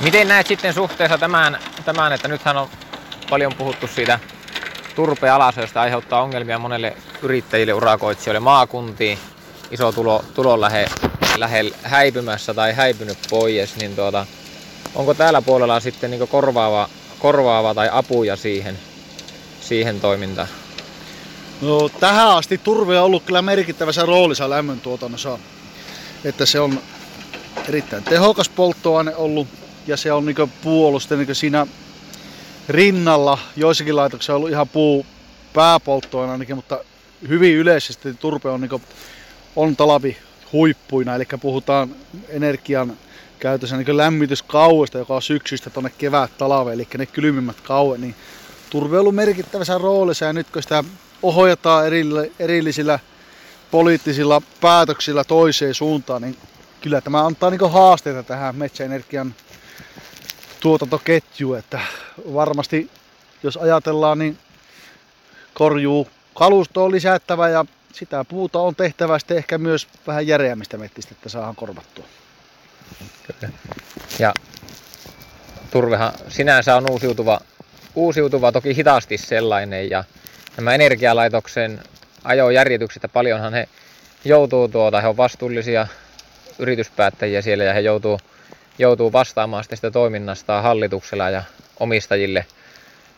Miten 0.00 0.28
näet 0.28 0.46
sitten 0.46 0.74
suhteessa 0.74 1.18
tämän, 1.18 1.58
tämän, 1.84 2.12
että 2.12 2.28
nythän 2.28 2.56
on 2.56 2.68
paljon 3.30 3.54
puhuttu 3.54 3.86
siitä 3.86 4.18
turpealasoista 4.94 5.80
aiheuttaa 5.80 6.22
ongelmia 6.22 6.58
monelle 6.58 6.96
yrittäjille, 7.22 7.72
urakoitsijoille, 7.72 8.40
maakuntiin, 8.40 9.18
iso 9.70 9.92
tulo, 9.92 10.24
tulo 10.34 10.60
lähe, 10.60 10.86
lähe 11.36 11.64
häipymässä 11.82 12.54
tai 12.54 12.72
häipynyt 12.72 13.18
pois, 13.30 13.76
niin 13.76 13.96
tuota, 13.96 14.26
onko 14.94 15.14
täällä 15.14 15.42
puolella 15.42 15.80
sitten 15.80 16.10
niin 16.10 16.28
korvaava, 16.28 16.88
korvaava 17.18 17.74
tai 17.74 17.88
apuja 17.92 18.36
siihen, 18.36 18.78
siihen 19.60 20.00
toimintaan? 20.00 20.48
No, 21.60 21.88
tähän 21.88 22.28
asti 22.28 22.58
turve 22.58 22.98
on 22.98 23.04
ollut 23.04 23.22
kyllä 23.22 23.42
merkittävässä 23.42 24.06
roolissa 24.06 24.50
lämmöntuotannossa. 24.50 25.38
Että 26.24 26.46
se 26.46 26.60
on 26.60 26.80
erittäin 27.68 28.04
tehokas 28.04 28.48
polttoaine 28.48 29.16
ollut 29.16 29.48
ja 29.86 29.96
se 29.96 30.12
on 30.12 30.26
niin 30.26 30.52
puolusten 30.62 31.18
niin 31.18 31.34
siinä 31.34 31.66
rinnalla. 32.72 33.38
Joissakin 33.56 33.96
laitoksissa 33.96 34.32
on 34.32 34.36
ollut 34.36 34.50
ihan 34.50 34.68
puu 34.68 35.06
pääpolttoaine 35.52 36.32
ainakin, 36.32 36.56
mutta 36.56 36.84
hyvin 37.28 37.54
yleisesti 37.54 38.14
turpe 38.14 38.48
on, 38.48 38.60
niin 38.60 38.82
on 39.56 39.76
talavi 39.76 40.16
huippuina, 40.52 41.14
eli 41.14 41.24
puhutaan 41.40 41.94
energian 42.28 42.96
käytössä 43.38 43.76
niin 43.76 43.96
lämmityskauesta, 43.96 44.98
joka 44.98 45.14
on 45.14 45.22
syksystä 45.22 45.70
tuonne 45.70 45.90
kevät 45.98 46.38
talve, 46.38 46.72
eli 46.72 46.88
ne 46.98 47.06
kylmimmät 47.06 47.60
kauet, 47.60 48.00
niin 48.00 48.14
turve 48.70 48.96
on 48.96 49.00
ollut 49.00 49.14
merkittävässä 49.14 49.78
roolissa 49.78 50.24
ja 50.24 50.32
nyt 50.32 50.50
kun 50.50 50.62
sitä 50.62 50.84
ohjataan 51.22 51.84
erillisillä 52.38 52.98
poliittisilla 53.70 54.42
päätöksillä 54.60 55.24
toiseen 55.24 55.74
suuntaan, 55.74 56.22
niin 56.22 56.36
kyllä 56.80 57.00
tämä 57.00 57.26
antaa 57.26 57.50
niin 57.50 57.70
haasteita 57.70 58.22
tähän 58.22 58.56
metsäenergian 58.56 59.34
tuotantoketjuun, 60.62 61.58
että 61.58 61.80
varmasti 62.34 62.90
jos 63.42 63.56
ajatellaan, 63.56 64.18
niin 64.18 64.38
korjuu 65.54 66.08
kalusto 66.34 66.84
on 66.84 66.92
lisättävä 66.92 67.48
ja 67.48 67.64
sitä 67.92 68.24
puuta 68.24 68.58
on 68.58 68.76
tehtävä 68.76 69.18
sitten 69.18 69.36
ehkä 69.36 69.58
myös 69.58 69.88
vähän 70.06 70.26
järeämmistä 70.26 70.78
mettistä, 70.78 71.14
että 71.14 71.28
saadaan 71.28 71.56
korvattua. 71.56 72.04
Kyllä. 73.26 73.52
Ja 74.18 74.34
turvehan 75.70 76.12
sinänsä 76.28 76.76
on 76.76 76.90
uusiutuva, 76.90 77.40
uusiutuva 77.94 78.52
toki 78.52 78.76
hitaasti 78.76 79.18
sellainen 79.18 79.90
ja 79.90 80.04
nämä 80.56 80.74
energialaitoksen 80.74 81.80
ajojärjitykset 82.24 83.02
paljonhan 83.12 83.54
he 83.54 83.68
joutuu 84.24 84.68
tuota, 84.68 85.00
he 85.00 85.08
on 85.08 85.16
vastuullisia 85.16 85.86
yrityspäättäjiä 86.58 87.42
siellä 87.42 87.64
ja 87.64 87.74
he 87.74 87.80
joutuu, 87.80 88.20
joutuu 88.78 89.12
vastaamaan 89.12 89.64
sitä 89.64 89.90
toiminnasta 89.90 90.62
hallituksella 90.62 91.30
ja 91.30 91.42
omistajille 91.80 92.46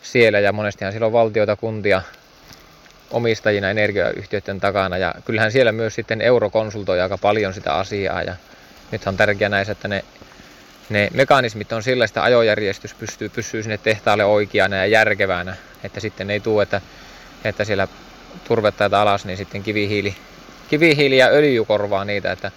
siellä. 0.03 0.41
Ja 0.41 0.53
monestihan 0.53 0.93
siellä 0.93 1.07
on 1.07 1.13
valtioita, 1.13 1.57
kuntia 1.57 2.03
omistajina 3.11 3.71
energiayhtiöiden 3.71 4.61
takana. 4.61 4.99
Ja 4.99 5.15
kyllähän 5.25 5.53
siellä 5.53 5.73
myös 5.73 5.95
sitten 5.95 6.21
euro 6.21 6.51
konsultoi 6.51 7.01
aika 7.01 7.19
paljon 7.19 7.55
sitä 7.55 7.75
asiaa. 7.75 8.23
Ja 8.23 8.35
nyt 8.93 9.07
on 9.07 9.17
tärkeää 9.17 9.49
näissä, 9.49 9.73
että 9.73 9.89
ne, 9.89 10.05
ne 10.91 11.09
mekanismit 11.15 11.73
on 11.73 11.83
sillä, 11.83 12.05
että 12.05 12.23
ajojärjestys 12.23 12.95
pystyy, 12.95 13.29
pysyy 13.29 13.63
sinne 13.63 13.79
tehtaalle 13.79 14.25
oikeana 14.25 14.77
ja 14.77 14.87
järkevänä, 14.87 15.57
että 15.85 16.01
sitten 16.01 16.31
ei 16.31 16.41
tule, 16.41 16.63
että, 16.63 16.81
että 17.45 17.65
siellä 17.65 17.89
turvetta 18.49 19.01
alas, 19.01 19.25
niin 19.25 19.37
sitten 19.37 19.63
kivihiili, 19.63 20.17
kivihiili 20.69 21.19
ja 21.19 21.27
öljy 21.27 21.65
korvaa 21.65 22.05
niitä, 22.05 22.33
että, 22.33 22.51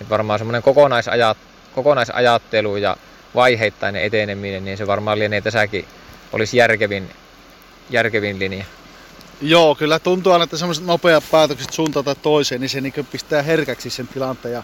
että 0.00 0.10
varmaan 0.10 0.38
semmoinen 0.38 0.62
kokonaisajat, 0.62 1.38
kokonaisajattelu 1.78 2.76
ja 2.76 2.96
vaiheittainen 3.34 4.02
eteneminen, 4.02 4.64
niin 4.64 4.76
se 4.76 4.86
varmaan 4.86 5.18
lienee 5.18 5.40
tässäkin 5.40 5.84
olisi 6.32 6.56
järkevin, 6.56 7.10
järkevin 7.90 8.38
linja. 8.38 8.64
Joo, 9.40 9.74
kyllä 9.74 9.98
tuntuu 9.98 10.32
aina, 10.32 10.44
että 10.44 10.56
semmoiset 10.56 10.84
nopeat 10.84 11.24
päätökset 11.30 11.72
suuntaan 11.72 12.04
tai 12.04 12.14
toiseen, 12.22 12.60
niin 12.60 12.68
se 12.68 12.80
niin 12.80 13.06
pistää 13.12 13.42
herkäksi 13.42 13.90
sen 13.90 14.08
tilanteen 14.08 14.54
ja 14.54 14.62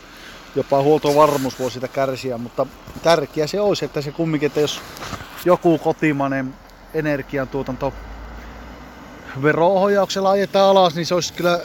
jopa 0.56 0.82
huoltovarmuus 0.82 1.58
voi 1.58 1.70
sitä 1.70 1.88
kärsiä, 1.88 2.38
mutta 2.38 2.66
tärkeää 3.02 3.46
se 3.46 3.60
olisi, 3.60 3.84
että 3.84 4.00
se 4.00 4.10
kumminkin, 4.12 4.46
että 4.46 4.60
jos 4.60 4.80
joku 5.44 5.78
kotimainen 5.78 6.54
energiantuotanto 6.94 7.92
vero-ohjauksella 9.42 10.30
ajetaan 10.30 10.70
alas, 10.70 10.94
niin 10.94 11.06
se 11.06 11.14
olisi 11.14 11.32
kyllä 11.32 11.60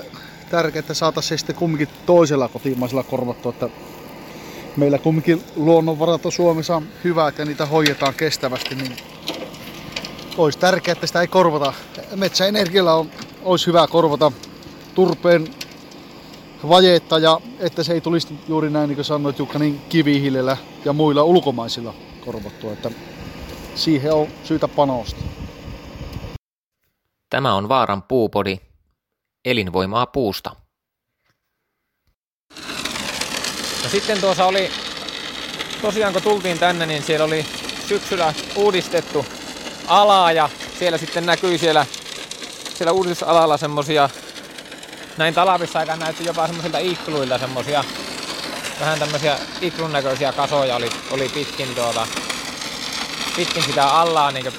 tärkeää, 0.50 0.80
että 0.80 0.94
saataisiin 0.94 1.30
se 1.30 1.38
sitten 1.38 1.56
kumminkin 1.56 1.90
toisella 2.06 2.48
kotimaisella 2.48 3.04
korvattua, 3.04 3.52
että 3.52 3.70
meillä 4.78 4.98
kumminkin 4.98 5.44
luonnonvarat 5.56 6.26
on 6.26 6.32
Suomessa 6.32 6.82
hyvät 7.04 7.38
ja 7.38 7.46
niitä 7.46 7.66
hoidetaan 7.66 8.14
kestävästi, 8.14 8.76
niin 8.76 8.98
olisi 10.38 10.60
tärkeää, 10.60 10.94
että 10.94 11.08
sitä 11.08 11.22
ei 11.22 11.28
korvata. 11.28 11.74
Metsäenergialla 12.16 12.94
on, 12.94 13.12
olisi 13.44 13.68
hyvä 13.68 13.88
korvata 13.88 14.32
turpeen 14.96 15.48
vajetta 16.70 17.20
ja 17.20 17.42
että 17.60 17.84
se 17.84 17.94
ei 17.94 18.02
tulisi 18.02 18.40
juuri 18.48 18.70
näin, 18.70 18.88
niin 18.88 18.96
kuin 18.96 19.06
sanoit 19.06 19.40
Jukka, 19.40 19.60
niin 19.60 19.82
kivihiilellä 19.90 20.58
ja 20.86 20.94
muilla 20.94 21.24
ulkomaisilla 21.24 21.94
korvattua. 22.26 22.74
Että 22.74 22.92
siihen 23.76 24.14
on 24.14 24.28
syytä 24.44 24.68
panostaa. 24.68 25.24
Tämä 27.30 27.54
on 27.54 27.70
Vaaran 27.70 28.04
puupodi. 28.04 28.58
Elinvoimaa 29.46 30.06
puusta. 30.06 30.56
Sitten 33.92 34.22
tuossa 34.22 34.46
oli, 34.46 34.72
tosiaan 35.82 36.14
kun 36.14 36.22
tultiin 36.22 36.60
tänne, 36.60 36.86
niin 36.86 37.04
siellä 37.04 37.26
oli 37.26 37.46
syksyllä 37.88 38.34
uudistettu 38.56 39.26
alaa 39.88 40.32
ja 40.32 40.50
siellä 40.80 40.98
sitten 40.98 41.26
näkyi 41.26 41.58
siellä, 41.58 41.86
siellä 42.78 42.92
uudistusalalla 42.92 43.58
semmosia, 43.58 44.10
näin 45.18 45.34
talvissa 45.34 45.80
aika 45.80 45.96
näytti 45.96 46.26
jopa 46.26 46.48
semmoisilta 46.48 46.80
ikluilta 46.80 47.38
semmosia, 47.38 47.84
vähän 48.80 49.00
tämmöisiä 49.00 49.38
iklun 49.62 49.94
näköisiä 49.94 50.32
kasoja 50.32 50.76
oli, 50.76 50.90
oli 51.12 51.30
pitkin 51.30 51.76
tuota, 51.76 52.08
pitkin 53.36 53.64
sitä 53.64 53.86
allaa 53.86 54.32
niin 54.32 54.54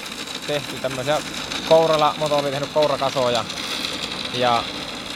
tehty 0.47 0.77
tämmöisiä 0.83 1.23
kouralla, 1.69 2.15
moto 2.19 2.37
oli 2.37 2.51
tehnyt 2.51 2.71
kourakasoja. 2.75 3.45
Ja 4.35 4.63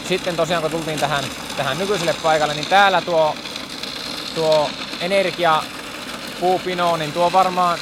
sitten 0.08 0.36
tosiaan 0.36 0.62
kun 0.62 0.70
tultiin 0.70 0.98
tähän, 0.98 1.24
tähän 1.56 1.78
nykyiselle 1.78 2.14
paikalle, 2.22 2.54
niin 2.54 2.66
täällä 2.66 3.00
tuo 3.00 3.36
tuo 4.34 4.70
energia 5.00 5.62
puupino, 6.40 6.96
niin 6.96 7.12
tuo 7.12 7.32
varmaan, 7.32 7.78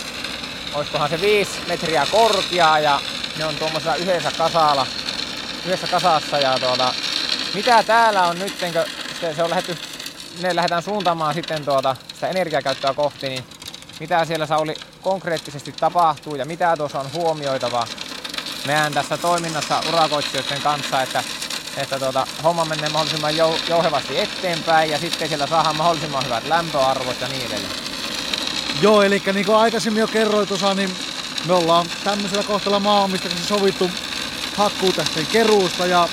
olisikohan 0.75 1.11
se 1.11 1.21
5 1.21 1.51
metriä 1.69 2.07
korkea 2.11 2.79
ja 2.79 3.01
ne 3.39 3.45
on 3.45 3.55
tuommoisella 3.55 3.97
yhdessä 3.97 4.33
kasalla, 4.39 4.87
yhdessä 5.67 5.87
kasassa 5.87 6.39
ja 6.39 6.59
tuota, 6.59 6.95
mitä 7.55 7.83
täällä 7.83 8.23
on 8.23 8.39
nyt, 8.39 8.59
se, 9.21 9.35
se 9.35 9.43
on 9.43 9.51
lähetty, 9.51 9.79
ne 10.41 10.57
lähdetään 10.57 10.83
suuntaamaan 10.83 11.35
sitten 11.35 11.65
tuota, 11.65 11.97
sitä 12.15 12.29
energiakäyttöä 12.29 12.95
kohti, 12.95 13.29
niin 13.29 13.45
mitä 14.01 14.25
siellä 14.25 14.47
Sauli 14.47 14.75
konkreettisesti 15.03 15.73
tapahtuu 15.73 16.35
ja 16.35 16.45
mitä 16.45 16.77
tuossa 16.77 17.01
on 17.01 17.13
huomioitavaa 17.13 17.87
meidän 18.67 18.93
tässä 18.93 19.19
toiminnassa 19.19 19.81
urakoitsijoiden 19.89 20.63
kanssa, 20.63 21.03
että, 21.03 21.25
että 21.77 21.99
tuota, 21.99 22.27
homma 22.45 22.65
menee 22.65 22.89
mahdollisimman 22.89 23.37
jou, 23.37 23.55
jouhevasti 23.69 24.21
eteenpäin 24.21 24.91
ja 24.91 24.99
sitten 24.99 25.29
siellä 25.29 25.47
saadaan 25.47 25.77
mahdollisimman 25.77 26.25
hyvät 26.25 26.49
lämpöarvot 26.49 27.21
ja 27.21 27.29
niin 27.29 27.47
edelleen. 27.47 27.73
Joo, 28.83 29.03
eli 29.03 29.23
niin 29.33 29.47
kuin 29.47 29.57
aikaisemmin 29.57 30.01
jo 30.01 30.07
kerroin 30.07 30.49
tuossa, 30.49 30.75
niin 30.75 30.97
me 31.47 31.53
ollaan 31.53 31.87
tämmöisellä 32.05 32.43
kohtalla 32.43 32.81
maanomistuksessa 32.81 33.47
sovittu 33.47 33.91
hakkuutähteen 34.57 35.27
keruusta 35.27 35.87
ja 35.87 36.09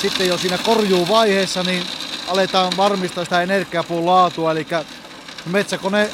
sitten 0.00 0.28
jo 0.28 0.38
siinä 0.38 0.58
korjuuvaiheessa 0.58 1.62
niin 1.62 1.86
aletaan 2.28 2.72
varmistaa 2.76 3.24
sitä 3.24 3.42
energiapuun 3.42 4.06
laatua, 4.06 4.52
eli 4.52 4.66
metsäkone 5.46 6.10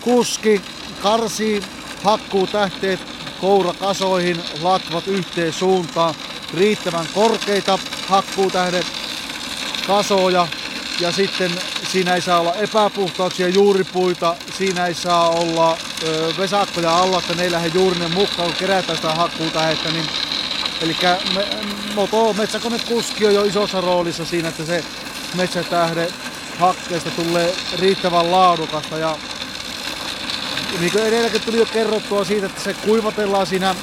kuski 0.00 0.62
karsii 1.02 1.62
hakkuutähteet 2.04 3.00
kourakasoihin, 3.40 4.42
latvat 4.62 5.06
yhteen 5.06 5.52
suuntaan, 5.52 6.14
riittävän 6.54 7.06
korkeita 7.14 7.78
hakkuutähden 8.08 8.84
kasoja. 9.86 10.48
Ja 11.00 11.12
sitten 11.12 11.50
siinä 11.88 12.14
ei 12.14 12.20
saa 12.20 12.40
olla 12.40 12.54
epäpuhtauksia 12.54 13.48
juuripuita, 13.48 14.36
siinä 14.58 14.86
ei 14.86 14.94
saa 14.94 15.28
olla 15.28 15.76
ö, 16.02 16.32
vesakkoja 16.38 16.96
alla, 16.96 17.18
että 17.18 17.34
ne 17.34 17.42
ei 17.42 17.52
lähde 17.52 17.70
juurinen 17.74 18.14
mukaan, 18.14 18.48
kun 18.48 18.58
kerätään 18.58 18.96
sitä 18.96 19.14
hakkuutähdettä, 19.14 19.90
niin 19.90 20.06
Eli 20.84 20.96
me, 21.34 21.46
moto, 21.94 22.32
metsäkonekuski 22.32 23.26
on 23.26 23.34
jo 23.34 23.44
isossa 23.44 23.80
roolissa 23.80 24.24
siinä, 24.24 24.48
että 24.48 24.64
se 24.64 24.84
metsätähde 25.34 26.08
hakkeesta 26.58 27.10
tulee 27.10 27.54
riittävän 27.78 28.30
laadukasta. 28.30 28.98
Ja 28.98 29.16
niin 30.80 30.92
kuin 30.92 31.04
edelläkin 31.04 31.40
tuli 31.40 31.56
jo 31.56 31.66
kerrottua 31.66 32.24
siitä, 32.24 32.46
että 32.46 32.60
se 32.60 32.74
kuivatellaan 32.74 33.46
siinä 33.46 33.74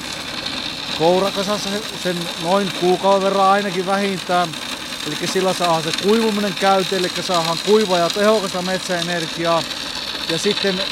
kourakasassa 1.02 1.70
sen 2.02 2.16
noin 2.42 2.72
kuukauden 2.80 3.22
verran 3.22 3.46
ainakin 3.46 3.86
vähintään. 3.86 4.48
Eli 5.06 5.26
sillä 5.26 5.52
saadaan 5.52 5.82
se 5.82 5.90
kuivuminen 6.02 6.54
käyteen, 6.54 7.00
eli 7.04 7.12
saadaan 7.20 7.58
kuiva 7.66 7.98
ja 7.98 8.08
tehokasta 8.10 8.62
metsäenergiaa. 8.62 9.62
Ja 10.28 10.38
sitten 10.38 10.82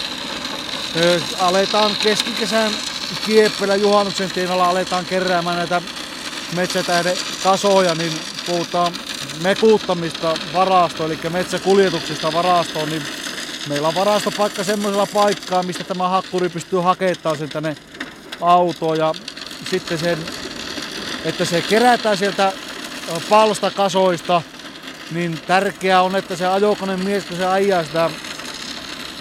ö, 0.96 1.20
aletaan 1.38 1.96
keskikesän 2.02 2.72
kieppelä 3.26 3.76
juhannuksen 3.76 4.30
tienoilla 4.30 4.64
aletaan 4.64 5.04
keräämään 5.04 5.56
näitä 5.56 5.82
metsätähden 6.56 7.16
kasoja, 7.42 7.94
niin 7.94 8.12
puhutaan 8.46 8.92
mekuuttamista 9.42 10.34
varastoon, 10.54 11.12
eli 11.12 11.30
metsäkuljetuksista 11.30 12.32
varastoon, 12.32 12.88
niin 12.88 13.02
meillä 13.68 13.88
on 13.88 13.94
varastopaikka 13.94 14.64
semmoisella 14.64 15.06
paikkaa, 15.06 15.62
mistä 15.62 15.84
tämä 15.84 16.08
hakkuri 16.08 16.48
pystyy 16.48 16.78
hakemaan 16.78 17.38
sen 17.38 17.48
tänne 17.48 17.76
autoon 18.40 18.98
ja 18.98 19.14
sitten 19.70 19.98
sen, 19.98 20.18
että 21.24 21.44
se 21.44 21.62
kerätään 21.62 22.16
sieltä 22.16 22.52
palstakasoista, 23.28 24.42
niin 25.10 25.40
tärkeää 25.46 26.02
on, 26.02 26.16
että 26.16 26.36
se 26.36 26.46
ajokone 26.46 26.96
mies, 26.96 27.24
kun 27.24 27.36
se 27.36 27.46
ajaa 27.46 27.84
sitä 27.84 28.10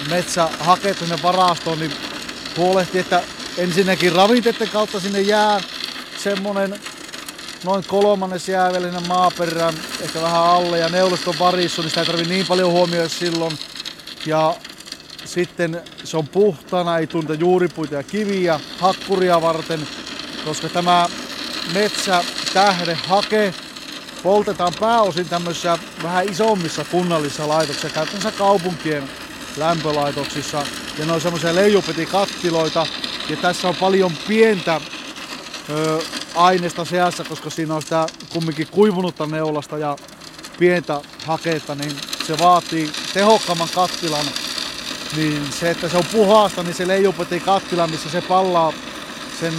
metsähaketta 0.10 1.06
sinne 1.06 1.24
varastoon, 1.24 1.80
niin 1.80 1.94
huolehtii, 2.58 3.02
että 3.02 3.24
ensinnäkin 3.58 4.14
ravinteiden 4.14 4.70
kautta 4.70 5.00
sinne 5.00 5.22
jää 5.22 5.62
semmonen 6.18 6.80
noin 7.64 7.84
kolmannes 7.88 8.50
jää 8.50 8.72
vielä 8.72 8.92
sinne 8.92 9.08
maaperään, 9.08 9.74
ehkä 10.02 10.22
vähän 10.22 10.44
alle 10.44 10.78
ja 10.80 10.90
neuliston 10.90 11.40
varissu, 11.40 11.82
niin 11.82 11.90
sitä 11.90 12.02
ei 12.02 12.08
tarvi 12.08 12.24
niin 12.24 12.48
paljon 12.48 12.72
huomioida 12.72 13.10
silloin. 13.10 13.60
Ja 14.26 14.56
sitten 15.26 15.82
se 16.04 16.18
on 16.18 16.28
puhtana, 16.28 16.98
ei 16.98 17.08
tunte 17.08 17.34
juuripuita 17.34 17.96
ja 17.96 18.04
kiviä 18.04 18.60
hakkuria 18.80 19.42
varten, 19.42 19.88
koska 20.46 20.70
tämä 20.70 21.08
metsä, 21.74 22.24
tähde, 22.54 22.98
hake 23.08 23.54
poltetaan 24.24 24.74
pääosin 24.80 25.30
tämmöisissä 25.30 25.78
vähän 26.04 26.30
isommissa 26.30 26.86
kunnallisissa 26.86 27.48
laitoksissa, 27.48 27.90
käytännössä 27.90 28.32
kaupunkien 28.32 29.10
lämpölaitoksissa. 29.58 30.64
Ja 30.98 31.06
ne 31.06 31.12
on 31.12 31.22
semmoisia 31.22 31.56
leijupetikattiloita. 31.56 32.88
Ja 33.30 33.38
tässä 33.38 33.68
on 33.68 33.76
paljon 33.76 34.12
pientä 34.28 34.82
ö, 35.70 36.00
aineesta 36.36 36.86
seassa, 36.86 37.24
koska 37.24 37.50
siinä 37.50 37.76
on 37.76 37.82
sitä 37.82 38.08
kumminkin 38.30 38.68
kuivunutta 38.72 39.26
neulasta 39.26 39.78
ja 39.78 39.98
pientä 40.60 41.02
haketta, 41.26 41.76
niin 41.76 41.92
se 42.28 42.40
vaatii 42.40 42.92
tehokkaamman 43.14 43.70
kattilan. 43.76 44.26
Niin 45.16 45.52
se, 45.52 45.70
että 45.70 45.90
se 45.90 45.98
on 45.98 46.06
puhasta, 46.12 46.64
niin 46.64 46.74
se 46.76 46.88
leijupeti 46.88 47.40
kattila, 47.40 47.88
missä 47.88 48.10
se 48.10 48.22
pallaa 48.22 48.74
sen 49.40 49.54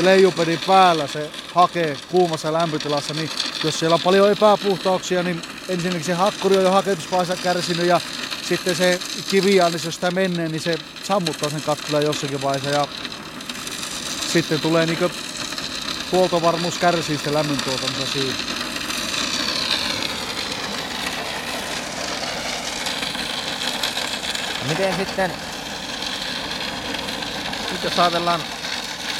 leijupedin 0.00 0.60
päällä, 0.66 1.06
se 1.06 1.30
hakee 1.54 1.96
kuumassa 2.08 2.52
lämpötilassa, 2.52 3.14
niin 3.14 3.30
jos 3.64 3.78
siellä 3.78 3.94
on 3.94 4.00
paljon 4.00 4.30
epäpuhtauksia, 4.32 5.22
niin 5.22 5.42
ensinnäkin 5.68 6.04
se 6.04 6.12
hakkuri 6.14 6.56
on 6.56 6.62
jo 6.62 6.70
haketuspaissa 6.70 7.36
kärsinyt 7.36 7.86
ja 7.86 8.00
sitten 8.42 8.76
se 8.76 9.00
kiviä, 9.30 9.70
niin 9.70 9.80
jos 9.84 9.94
sitä 9.94 10.10
menee, 10.10 10.48
niin 10.48 10.60
se 10.60 10.78
sammuttaa 11.04 11.50
sen 11.50 11.62
kattilan 11.62 12.04
jossakin 12.04 12.42
vaiheessa 12.42 12.70
ja 12.70 12.88
sitten 14.32 14.60
tulee 14.60 14.86
niinku 14.86 15.10
huoltovarmuus 16.12 16.78
kärsii 16.78 17.16
sitten 17.16 17.34
lämmöntuotannossa 17.34 18.12
siitä. 18.12 18.34
Miten 24.68 24.96
sitten, 24.96 25.32
nyt 27.72 27.84
jos 27.84 27.98
ajatellaan, 27.98 28.40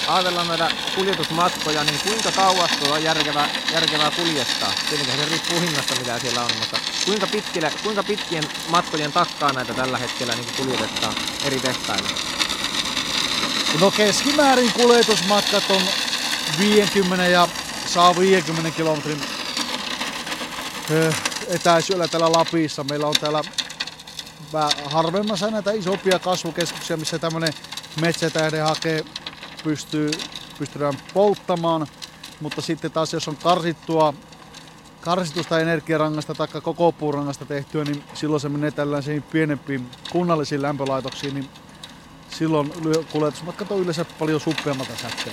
ajatellaan 0.09 0.49
näitä 0.49 0.71
kuljetusmatkoja, 0.95 1.85
niin 1.85 2.01
kuinka 2.05 2.33
kauas 2.33 2.71
tuo 2.71 2.95
on 2.95 3.03
järkevää, 3.03 3.49
järkevää 3.73 4.11
kuljettaa? 4.11 4.73
Tietenkin 4.89 5.21
se 5.21 5.25
riippuu 5.31 5.61
hinnasta, 5.61 5.95
mitä 5.99 6.19
siellä 6.19 6.43
on, 6.43 6.51
mutta 6.59 6.79
kuinka, 7.05 7.27
pitkille, 7.27 7.73
kuinka 7.83 8.03
pitkien 8.03 8.45
matkojen 8.69 9.13
takkaa 9.13 9.53
näitä 9.53 9.75
tällä 9.75 9.99
hetkellä 9.99 10.35
niin 10.35 10.55
kuljetetaan 10.57 11.15
eri 11.45 11.61
tehtailla? 11.61 12.09
No 13.81 13.91
keskimäärin 13.91 14.73
kuljetusmatkat 14.73 15.65
on 15.71 15.83
50 16.59 17.27
ja 17.27 17.49
saa 17.87 18.19
50 18.19 18.71
kilometrin 18.71 19.21
etäisyydellä 21.49 22.09
täällä 22.09 22.33
Lapissa. 22.33 22.85
Meillä 22.85 23.07
on 23.07 23.15
täällä 23.21 23.43
harvemmassa 24.85 25.51
näitä 25.51 25.73
isompia 25.73 26.19
kasvukeskuksia, 26.19 26.97
missä 26.97 27.19
tämmöinen 27.19 27.53
metsätähden 28.01 28.65
hake 28.65 29.05
pystyy, 29.69 30.11
pystytään 30.59 30.95
polttamaan. 31.15 31.87
Mutta 32.41 32.63
sitten 32.63 32.91
taas 32.91 33.13
jos 33.13 33.29
on 33.29 33.37
karsittua, 33.37 34.15
karsitusta 35.01 35.61
energiarangasta 35.61 36.35
tai 36.35 36.49
koko 36.63 36.93
puurangasta 36.93 37.45
tehtyä, 37.45 37.85
niin 37.85 38.05
silloin 38.15 38.41
se 38.41 38.49
menee 38.49 38.71
tällaisiin 38.71 39.23
pienempiin 39.23 39.91
kunnallisiin 40.13 40.63
lämpölaitoksiin, 40.63 41.35
niin 41.35 41.49
silloin 42.31 42.73
kuljetusmatkat 43.13 43.71
on 43.71 43.81
yleensä 43.81 44.05
paljon 44.05 44.41
suppeammalta 44.41 44.93
sähköä. 45.03 45.33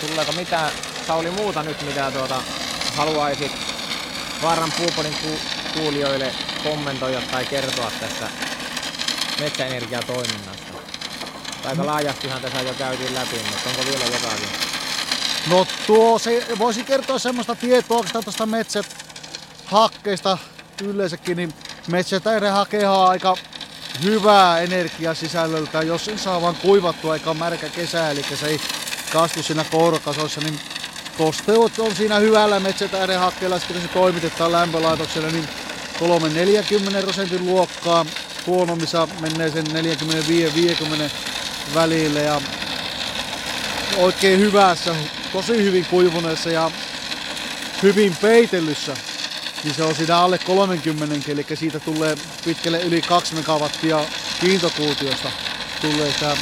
Tuleeko 0.00 0.32
mitään, 0.32 0.72
Sauli, 1.06 1.30
muuta 1.30 1.62
nyt, 1.62 1.82
mitä 1.86 2.10
tuota, 2.10 2.42
haluaisit 2.96 3.52
Vaaran 4.42 4.72
puupodin 4.78 5.14
ku- 5.22 5.40
kuulijoille 5.74 6.34
kommentoida 6.64 7.22
tai 7.30 7.46
kertoa 7.46 7.90
tästä 8.00 8.49
metsäenergiatoiminnasta? 9.40 10.72
Aika 11.64 11.86
laajastihan 11.86 12.42
tässä 12.42 12.60
jo 12.60 12.74
käytiin 12.74 13.14
läpi, 13.14 13.36
mutta 13.50 13.68
onko 13.70 13.82
vielä 13.84 14.04
jotakin? 14.04 14.48
No 15.50 15.66
tuo, 15.86 16.18
se, 16.18 16.46
voisi 16.58 16.84
kertoa 16.84 17.18
semmoista 17.18 17.54
tietoa 17.54 18.04
tuosta 18.24 18.46
metsät 18.46 18.86
hakkeista 19.64 20.38
yleensäkin, 20.82 21.36
niin 21.36 21.54
metsätähden 21.88 22.52
hakeha 22.52 22.98
on 22.98 23.08
aika 23.08 23.36
hyvää 24.02 24.60
energiasisällöltä, 24.60 25.82
jos 25.82 26.04
sen 26.04 26.18
saa 26.18 26.42
vaan 26.42 26.56
kuivattua 26.56 27.14
eikä 27.14 27.34
märkä 27.34 27.68
kesä, 27.68 28.10
eli 28.10 28.22
se 28.40 28.46
ei 28.46 28.60
kasvu 29.12 29.42
siinä 29.42 29.64
kourakasoissa, 29.64 30.40
niin 30.40 30.60
kosteus 31.18 31.78
on 31.78 31.96
siinä 31.96 32.18
hyvällä 32.18 32.60
metsätähden 32.60 33.18
hakkeella, 33.18 33.58
sitten 33.58 33.82
se 33.82 33.88
toimitetaan 33.88 34.52
lämpölaitokselle, 34.52 35.30
niin 35.30 35.48
3-40 36.98 37.02
prosentin 37.02 37.46
luokkaa. 37.46 38.06
Huonommissa 38.46 39.08
menee 39.20 39.50
sen 39.50 39.66
45-50 39.66 41.10
välille. 41.74 42.22
Ja 42.22 42.40
oikein 43.96 44.40
hyvässä, 44.40 44.94
tosi 45.32 45.62
hyvin 45.62 45.86
kuivuneessa 45.86 46.50
ja 46.50 46.70
hyvin 47.82 48.16
peitellyssä, 48.22 48.96
niin 49.64 49.74
se 49.74 49.82
on 49.82 49.94
siinä 49.94 50.18
alle 50.18 50.38
30, 50.38 51.32
eli 51.32 51.46
siitä 51.54 51.80
tulee 51.80 52.16
pitkälle 52.44 52.80
yli 52.80 53.02
2 53.02 53.34
megawattia 53.34 54.04
kiintokuutiosta 54.40 55.30
tulee 55.80 56.12
sitä 56.12 56.36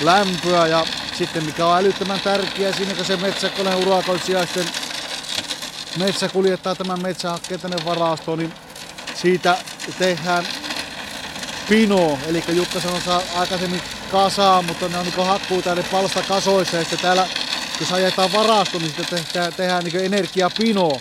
lämpöä. 0.00 0.66
Ja 0.66 0.86
sitten 1.18 1.44
mikä 1.44 1.66
on 1.66 1.78
älyttömän 1.78 2.20
tärkeää 2.20 2.72
siinä, 2.72 2.94
kun 2.94 3.04
se 3.04 3.16
metsäkoneen 3.16 3.76
urakoitsija 3.76 4.46
sitten 4.46 4.66
metsä 5.96 6.28
kuljettaa 6.28 6.74
tämän 6.74 7.02
metsähakkeen 7.02 7.60
tänne 7.60 7.76
varastoon, 7.84 8.38
niin 8.38 8.52
siitä 9.14 9.56
tehdään 9.98 10.46
pino, 11.68 12.18
eli 12.26 12.44
Jukka 12.48 12.80
sanoi 12.80 13.22
aikaisemmin 13.34 13.82
kasaa, 14.12 14.62
mutta 14.62 14.88
ne 14.88 14.98
on 14.98 15.04
niin 15.04 15.26
hakkuu 15.26 15.62
tänne 15.62 15.82
palsta 15.82 16.22
kasoissa 16.22 16.76
ja 16.76 16.82
sitten 16.82 16.98
täällä 16.98 17.26
jos 17.80 17.92
ajetaan 17.92 18.32
varasto, 18.32 18.78
niin 18.78 18.92
sitten 18.96 19.06
tehdään, 19.24 19.52
tehdään 19.52 19.84
niin 19.84 20.04
energiapino. 20.04 21.00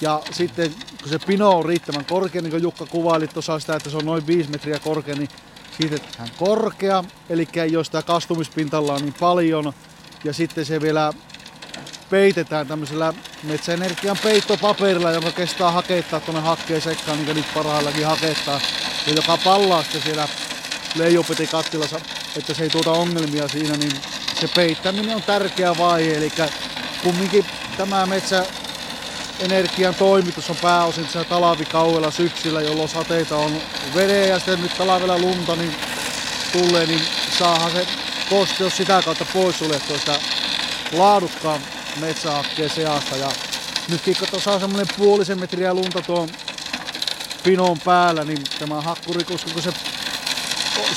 Ja 0.00 0.22
sitten 0.30 0.74
kun 1.02 1.08
se 1.08 1.18
pino 1.18 1.50
on 1.50 1.64
riittävän 1.64 2.04
korkea, 2.04 2.42
niin 2.42 2.50
kuin 2.50 2.62
Jukka 2.62 2.86
kuvaili 2.86 3.28
tuossa 3.28 3.58
sitä, 3.58 3.76
että 3.76 3.90
se 3.90 3.96
on 3.96 4.06
noin 4.06 4.26
5 4.26 4.50
metriä 4.50 4.78
korkea, 4.78 5.14
niin 5.14 5.28
siitä 5.78 5.98
tehdään 5.98 6.30
korkea, 6.36 7.04
eli 7.30 7.48
ole 7.76 7.84
sitä 7.84 8.02
kastumispintalla 8.02 8.98
niin 8.98 9.14
paljon. 9.20 9.72
Ja 10.24 10.32
sitten 10.32 10.64
se 10.64 10.80
vielä 10.80 11.12
peitetään 12.10 12.66
tämmöisellä 12.66 13.12
metsäenergian 13.42 14.18
peittopaperilla, 14.22 15.10
joka 15.10 15.30
kestää 15.30 15.70
hakettaa 15.70 16.20
tuonne 16.20 16.40
hakkeen 16.40 16.82
sekkaan, 16.82 17.16
niin 17.16 17.26
kuin 17.26 17.36
nyt 17.36 17.54
parhaillakin 17.54 18.06
hakettaa. 18.06 18.60
Ja 19.06 19.12
joka 19.12 19.36
pallaa 19.44 19.82
sitten 19.82 20.02
siellä 20.02 20.28
leijupetikattilassa, 20.94 22.00
että 22.36 22.54
se 22.54 22.62
ei 22.62 22.70
tuota 22.70 22.92
ongelmia 22.92 23.48
siinä, 23.48 23.76
niin 23.76 23.92
se 24.40 24.48
peittäminen 24.54 25.16
on 25.16 25.22
tärkeä 25.22 25.78
vaihe. 25.78 26.16
Eli 26.16 26.32
kumminkin 27.02 27.46
tämä 27.76 28.06
metsä 28.06 28.46
energian 29.40 29.94
toimitus 29.94 30.50
on 30.50 30.56
pääosin 30.62 31.08
se 31.08 31.24
talvikauella 31.24 32.10
syksyllä, 32.10 32.60
jolloin 32.60 32.88
sateita 32.88 33.36
on 33.36 33.62
veden 33.94 34.28
ja 34.28 34.38
sitten 34.38 34.62
nyt 34.62 34.78
talvella 34.78 35.18
lunta 35.18 35.56
niin 35.56 35.76
tulee, 36.52 36.86
niin 36.86 37.02
saahan 37.38 37.72
se 37.72 37.86
kosteus 38.30 38.76
sitä 38.76 39.02
kautta 39.04 39.26
pois 39.32 39.58
suljettua 39.58 39.98
sitä 39.98 40.20
laadukkaan 40.92 41.60
metsähakkeen 42.00 42.70
seasta. 42.70 43.16
Ja 43.16 43.28
nytkin 43.88 44.16
tuossa 44.30 44.52
on 44.52 44.60
semmoinen 44.60 44.94
puolisen 44.98 45.40
metriä 45.40 45.74
lunta 45.74 46.02
tuon 46.02 46.28
pinon 47.46 47.80
päällä, 47.84 48.24
niin 48.24 48.44
tämä 48.58 48.80
hakkurikuski, 48.80 49.50
kun 49.50 49.62
se 49.62 49.72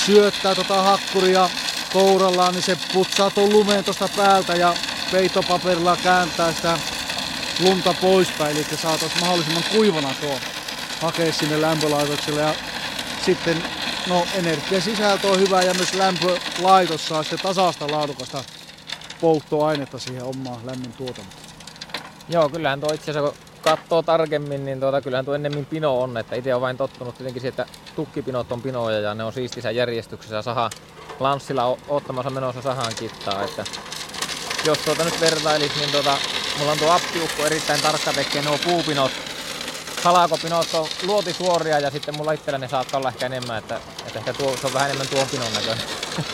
syöttää 0.06 0.54
tota 0.54 0.82
hakkuria 0.82 1.50
kourallaan, 1.92 2.54
niin 2.54 2.62
se 2.62 2.78
putsaa 2.92 3.30
tuon 3.30 3.52
lumeen 3.52 3.84
tuosta 3.84 4.08
päältä 4.16 4.54
ja 4.54 4.74
peitopaperilla 5.12 5.96
kääntää 5.96 6.52
sitä 6.52 6.78
lunta 7.60 7.94
poispäin, 8.00 8.56
eli 8.56 8.64
saataisiin 8.64 9.20
mahdollisimman 9.20 9.64
kuivana 9.72 10.14
tuo 10.20 10.38
hakea 11.00 11.32
sinne 11.32 11.60
lämpölaitokselle. 11.60 12.40
Ja 12.40 12.54
sitten 13.24 13.64
no, 14.06 14.26
energiasisältö 14.34 15.28
on 15.28 15.40
hyvä 15.40 15.62
ja 15.62 15.74
myös 15.74 15.94
lämpölaitos 15.94 17.08
saa 17.08 17.22
sitten 17.22 17.38
tasasta 17.38 17.90
laadukasta 17.90 18.44
polttoainetta 19.20 19.98
siihen 19.98 20.24
omaan 20.24 20.66
lämmön 20.66 20.92
tuotantoon. 20.92 21.42
Joo, 22.28 22.48
kyllähän 22.48 22.80
tuo 22.80 22.92
itse 22.92 23.10
asiassa 23.10 23.30
kun 23.30 23.49
katsoo 23.62 24.02
tarkemmin, 24.02 24.64
niin 24.64 24.80
tuota, 24.80 25.00
kyllähän 25.00 25.24
tuo 25.24 25.34
ennemmin 25.34 25.66
pino 25.66 26.02
on. 26.02 26.16
Että 26.16 26.36
itse 26.36 26.54
on 26.54 26.60
vain 26.60 26.76
tottunut 26.76 27.14
tietenkin 27.14 27.40
siihen, 27.40 27.60
että 27.60 27.66
tukkipinot 27.96 28.52
on 28.52 28.62
pinoja 28.62 29.00
ja 29.00 29.14
ne 29.14 29.24
on 29.24 29.32
siistissä 29.32 29.70
järjestyksessä 29.70 30.42
saha 30.42 30.70
lanssilla 31.20 31.78
ottamassa 31.88 32.30
menossa 32.30 32.62
sahaan 32.62 32.92
kittaa. 32.98 33.42
Että 33.44 33.64
jos 34.64 34.78
tuota 34.78 35.04
nyt 35.04 35.20
vertailis, 35.20 35.76
niin 35.76 35.90
tuota, 35.90 36.16
mulla 36.58 36.72
on 36.72 36.78
tuo 36.78 36.90
appiukko 36.90 37.46
erittäin 37.46 37.82
tarkka 37.82 38.12
tekee 38.12 38.42
nuo 38.42 38.58
puupinot. 38.64 39.12
Halakopinot 40.02 40.74
on 40.74 40.88
luotisuoria 41.02 41.78
ja 41.78 41.90
sitten 41.90 42.16
mulla 42.16 42.32
itselläni 42.32 42.68
saattaa 42.68 42.98
olla 42.98 43.08
ehkä 43.08 43.26
enemmän, 43.26 43.58
että, 43.58 43.80
että 44.06 44.18
ehkä 44.18 44.32
tuo, 44.32 44.56
se 44.56 44.66
on 44.66 44.74
vähän 44.74 44.88
enemmän 44.88 45.08
tuon 45.08 45.28
pinon 45.30 45.52
näköinen. 45.52 45.84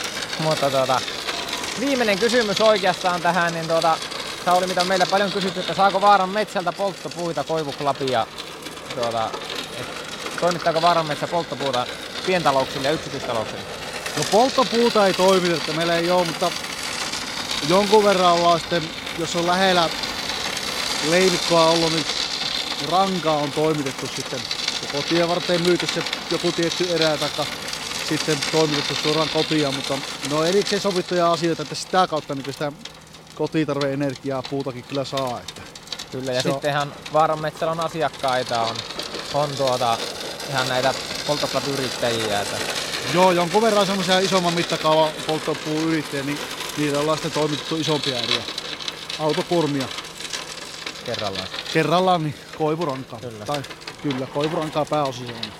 Mutta 0.44 0.70
tuota, 0.70 1.00
viimeinen 1.80 2.18
kysymys 2.18 2.60
oikeastaan 2.60 3.22
tähän, 3.22 3.54
niin 3.54 3.68
tuota, 3.68 3.98
Sauli, 4.46 4.66
mitä 4.66 4.80
on 4.80 4.86
meillä 4.86 5.06
paljon 5.06 5.32
kysytty, 5.32 5.60
että 5.60 5.74
saako 5.74 6.00
Vaaran 6.00 6.28
metsältä 6.28 6.72
polttopuita 6.72 7.44
koivuklapia, 7.44 8.26
tuota, 8.94 9.30
toimittaako 10.40 10.82
Vaaran 10.82 11.06
metsä 11.06 11.26
polttopuuta 11.26 11.86
pientalouksille 12.26 12.88
ja 12.88 12.94
yksityistalouksille? 12.94 13.62
No 14.16 14.24
polttopuuta 14.30 15.06
ei 15.06 15.12
toimiteta, 15.14 15.72
meillä 15.72 15.96
ei 15.96 16.10
ole, 16.10 16.26
mutta 16.26 16.50
jonkun 17.68 18.04
verran 18.04 18.32
ollaan 18.32 18.60
sitten, 18.60 18.90
jos 19.18 19.36
on 19.36 19.46
lähellä 19.46 19.90
leivikkoa 21.10 21.66
ollut, 21.66 21.92
niin 21.92 22.06
ranka 22.90 23.32
on 23.32 23.52
toimitettu 23.52 24.06
sitten 24.06 24.40
joko 24.82 25.08
tien 25.08 25.28
varten 25.28 25.62
myyty 25.62 25.86
se 25.86 26.02
joku 26.30 26.52
tietty 26.52 26.94
erä 26.94 27.16
tai 27.16 27.46
sitten 28.08 28.38
toimitettu 28.52 28.94
suoraan 28.94 29.28
kotiin, 29.28 29.74
mutta 29.74 29.98
no 30.30 30.44
erikseen 30.44 30.82
sovittuja 30.82 31.32
asioita, 31.32 31.62
että 31.62 31.74
sitä 31.74 32.06
kautta 32.06 32.34
niin 32.34 32.52
sitä 32.52 32.72
kotitarve-energiaa 33.36 34.42
puutakin 34.50 34.84
kyllä 34.84 35.04
saa. 35.04 35.40
Että 35.40 35.62
kyllä, 36.12 36.32
ja 36.32 36.42
sittenhän 36.42 36.92
Vaaran 37.12 37.40
asiakkaita, 37.84 38.62
on, 38.62 38.76
on 39.34 39.50
tuota, 39.56 39.98
ihan 40.50 40.68
näitä 40.68 40.94
polttoplat-yrittäjiä. 41.26 42.40
Että... 42.40 42.56
Joo, 43.14 43.32
jonkun 43.32 43.62
verran 43.62 43.86
semmoisia 43.86 44.18
isomman 44.18 44.54
mittakaavan 44.54 45.10
polttopuuyrittäjiä, 45.26 46.24
niin 46.24 46.38
niillä 46.78 46.98
ollaan 46.98 47.18
sitten 47.18 47.40
toimitettu 47.40 47.76
isompia 47.76 48.18
eriä. 48.18 48.42
Autokurmia. 49.18 49.88
Kerrallaan. 51.04 51.48
Kerrallaan, 51.72 52.22
niin 52.22 52.34
koivurankaa. 52.58 53.20
Kyllä. 53.20 53.44
Tai 53.44 53.62
kyllä, 54.02 54.26
koivurankaa 54.26 54.84
pääosin 54.84 55.30
on. 55.30 55.52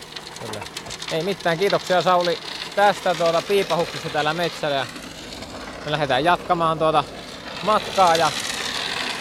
Kyllä. 0.47 0.65
Ei 1.13 1.23
mitään, 1.23 1.59
kiitoksia 1.59 2.03
Sauli 2.03 2.39
tästä 2.77 3.15
tuota 3.15 3.43
piipahuksesta 3.49 4.09
täällä 4.09 4.35
metsällä. 4.35 4.87
Me 5.85 5.93
lähdetään 5.93 6.25
jatkamaan 6.25 6.79
tuota 6.79 7.05
matkaa 7.67 8.17
ja 8.17 8.33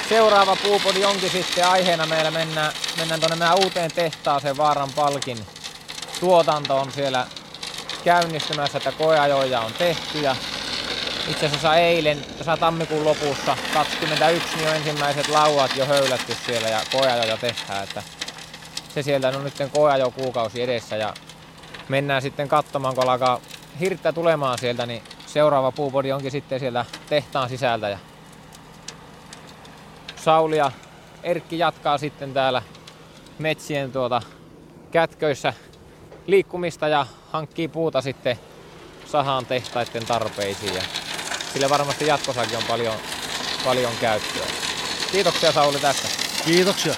seuraava 0.10 0.56
puupodi 0.56 1.06
onkin 1.06 1.30
sitten 1.30 1.68
aiheena 1.68 2.06
meillä 2.06 2.32
mennään, 2.32 2.74
mennään 2.98 3.20
tuonne 3.20 3.36
meidän 3.36 3.64
uuteen 3.64 3.92
tehtaaseen 3.92 4.58
Vaaran 4.58 4.90
palkin. 4.96 5.38
Tuotanto 6.20 6.78
on 6.78 6.92
siellä 6.92 7.28
käynnistymässä, 8.04 8.78
että 8.78 8.92
koeajoja 8.92 9.62
on 9.62 9.74
tehty 9.74 10.22
ja 10.22 10.36
itse 11.28 11.46
asiassa 11.46 11.76
eilen, 11.76 12.26
tässä 12.38 12.58
tammikuun 12.58 13.06
lopussa 13.06 13.58
21 13.74 14.58
niin 14.58 14.70
on 14.70 14.76
ensimmäiset 14.76 15.28
lauat 15.28 15.76
jo 15.76 15.86
höylätty 15.86 16.38
siellä 16.46 16.70
ja 16.70 16.82
koeajoja 16.92 17.38
tehdään, 17.38 17.84
että 17.84 18.04
se 18.94 19.04
sieltä 19.04 19.28
on 19.28 19.44
nyt 19.44 19.54
koeajo 19.74 20.12
kuukausi 20.12 20.62
edessä 20.62 20.96
ja 20.96 21.14
mennään 21.90 22.22
sitten 22.22 22.48
katsomaan, 22.48 22.96
kun 22.96 23.10
alkaa 23.10 23.40
hirttä 23.80 24.14
tulemaan 24.14 24.58
sieltä, 24.58 24.86
niin 24.86 25.04
seuraava 25.26 25.72
puupodi 25.72 26.12
onkin 26.12 26.32
sitten 26.32 26.60
sieltä 26.60 26.86
tehtaan 27.10 27.50
sisältä 27.50 27.90
ja 27.90 27.98
Sauli 30.26 30.58
ja 30.58 30.72
Erkki 31.24 31.60
jatkaa 31.60 31.98
sitten 31.98 32.34
täällä 32.34 32.62
metsien 33.40 33.92
tuota 33.92 34.22
kätköissä 34.92 35.54
liikkumista 36.28 36.88
ja 36.88 37.08
hankkii 37.32 37.68
puuta 37.68 38.02
sitten 38.02 38.40
sahan 39.06 39.46
tehtaiden 39.46 40.06
tarpeisiin. 40.06 40.76
Ja 40.76 40.82
sille 41.54 41.70
varmasti 41.70 42.08
jatkossakin 42.08 42.58
on 42.58 42.64
paljon, 42.68 42.96
paljon 43.66 43.92
käyttöä. 44.02 44.46
Kiitoksia 45.12 45.52
Sauli 45.52 45.80
tästä. 45.80 46.08
Kiitoksia. 46.46 46.94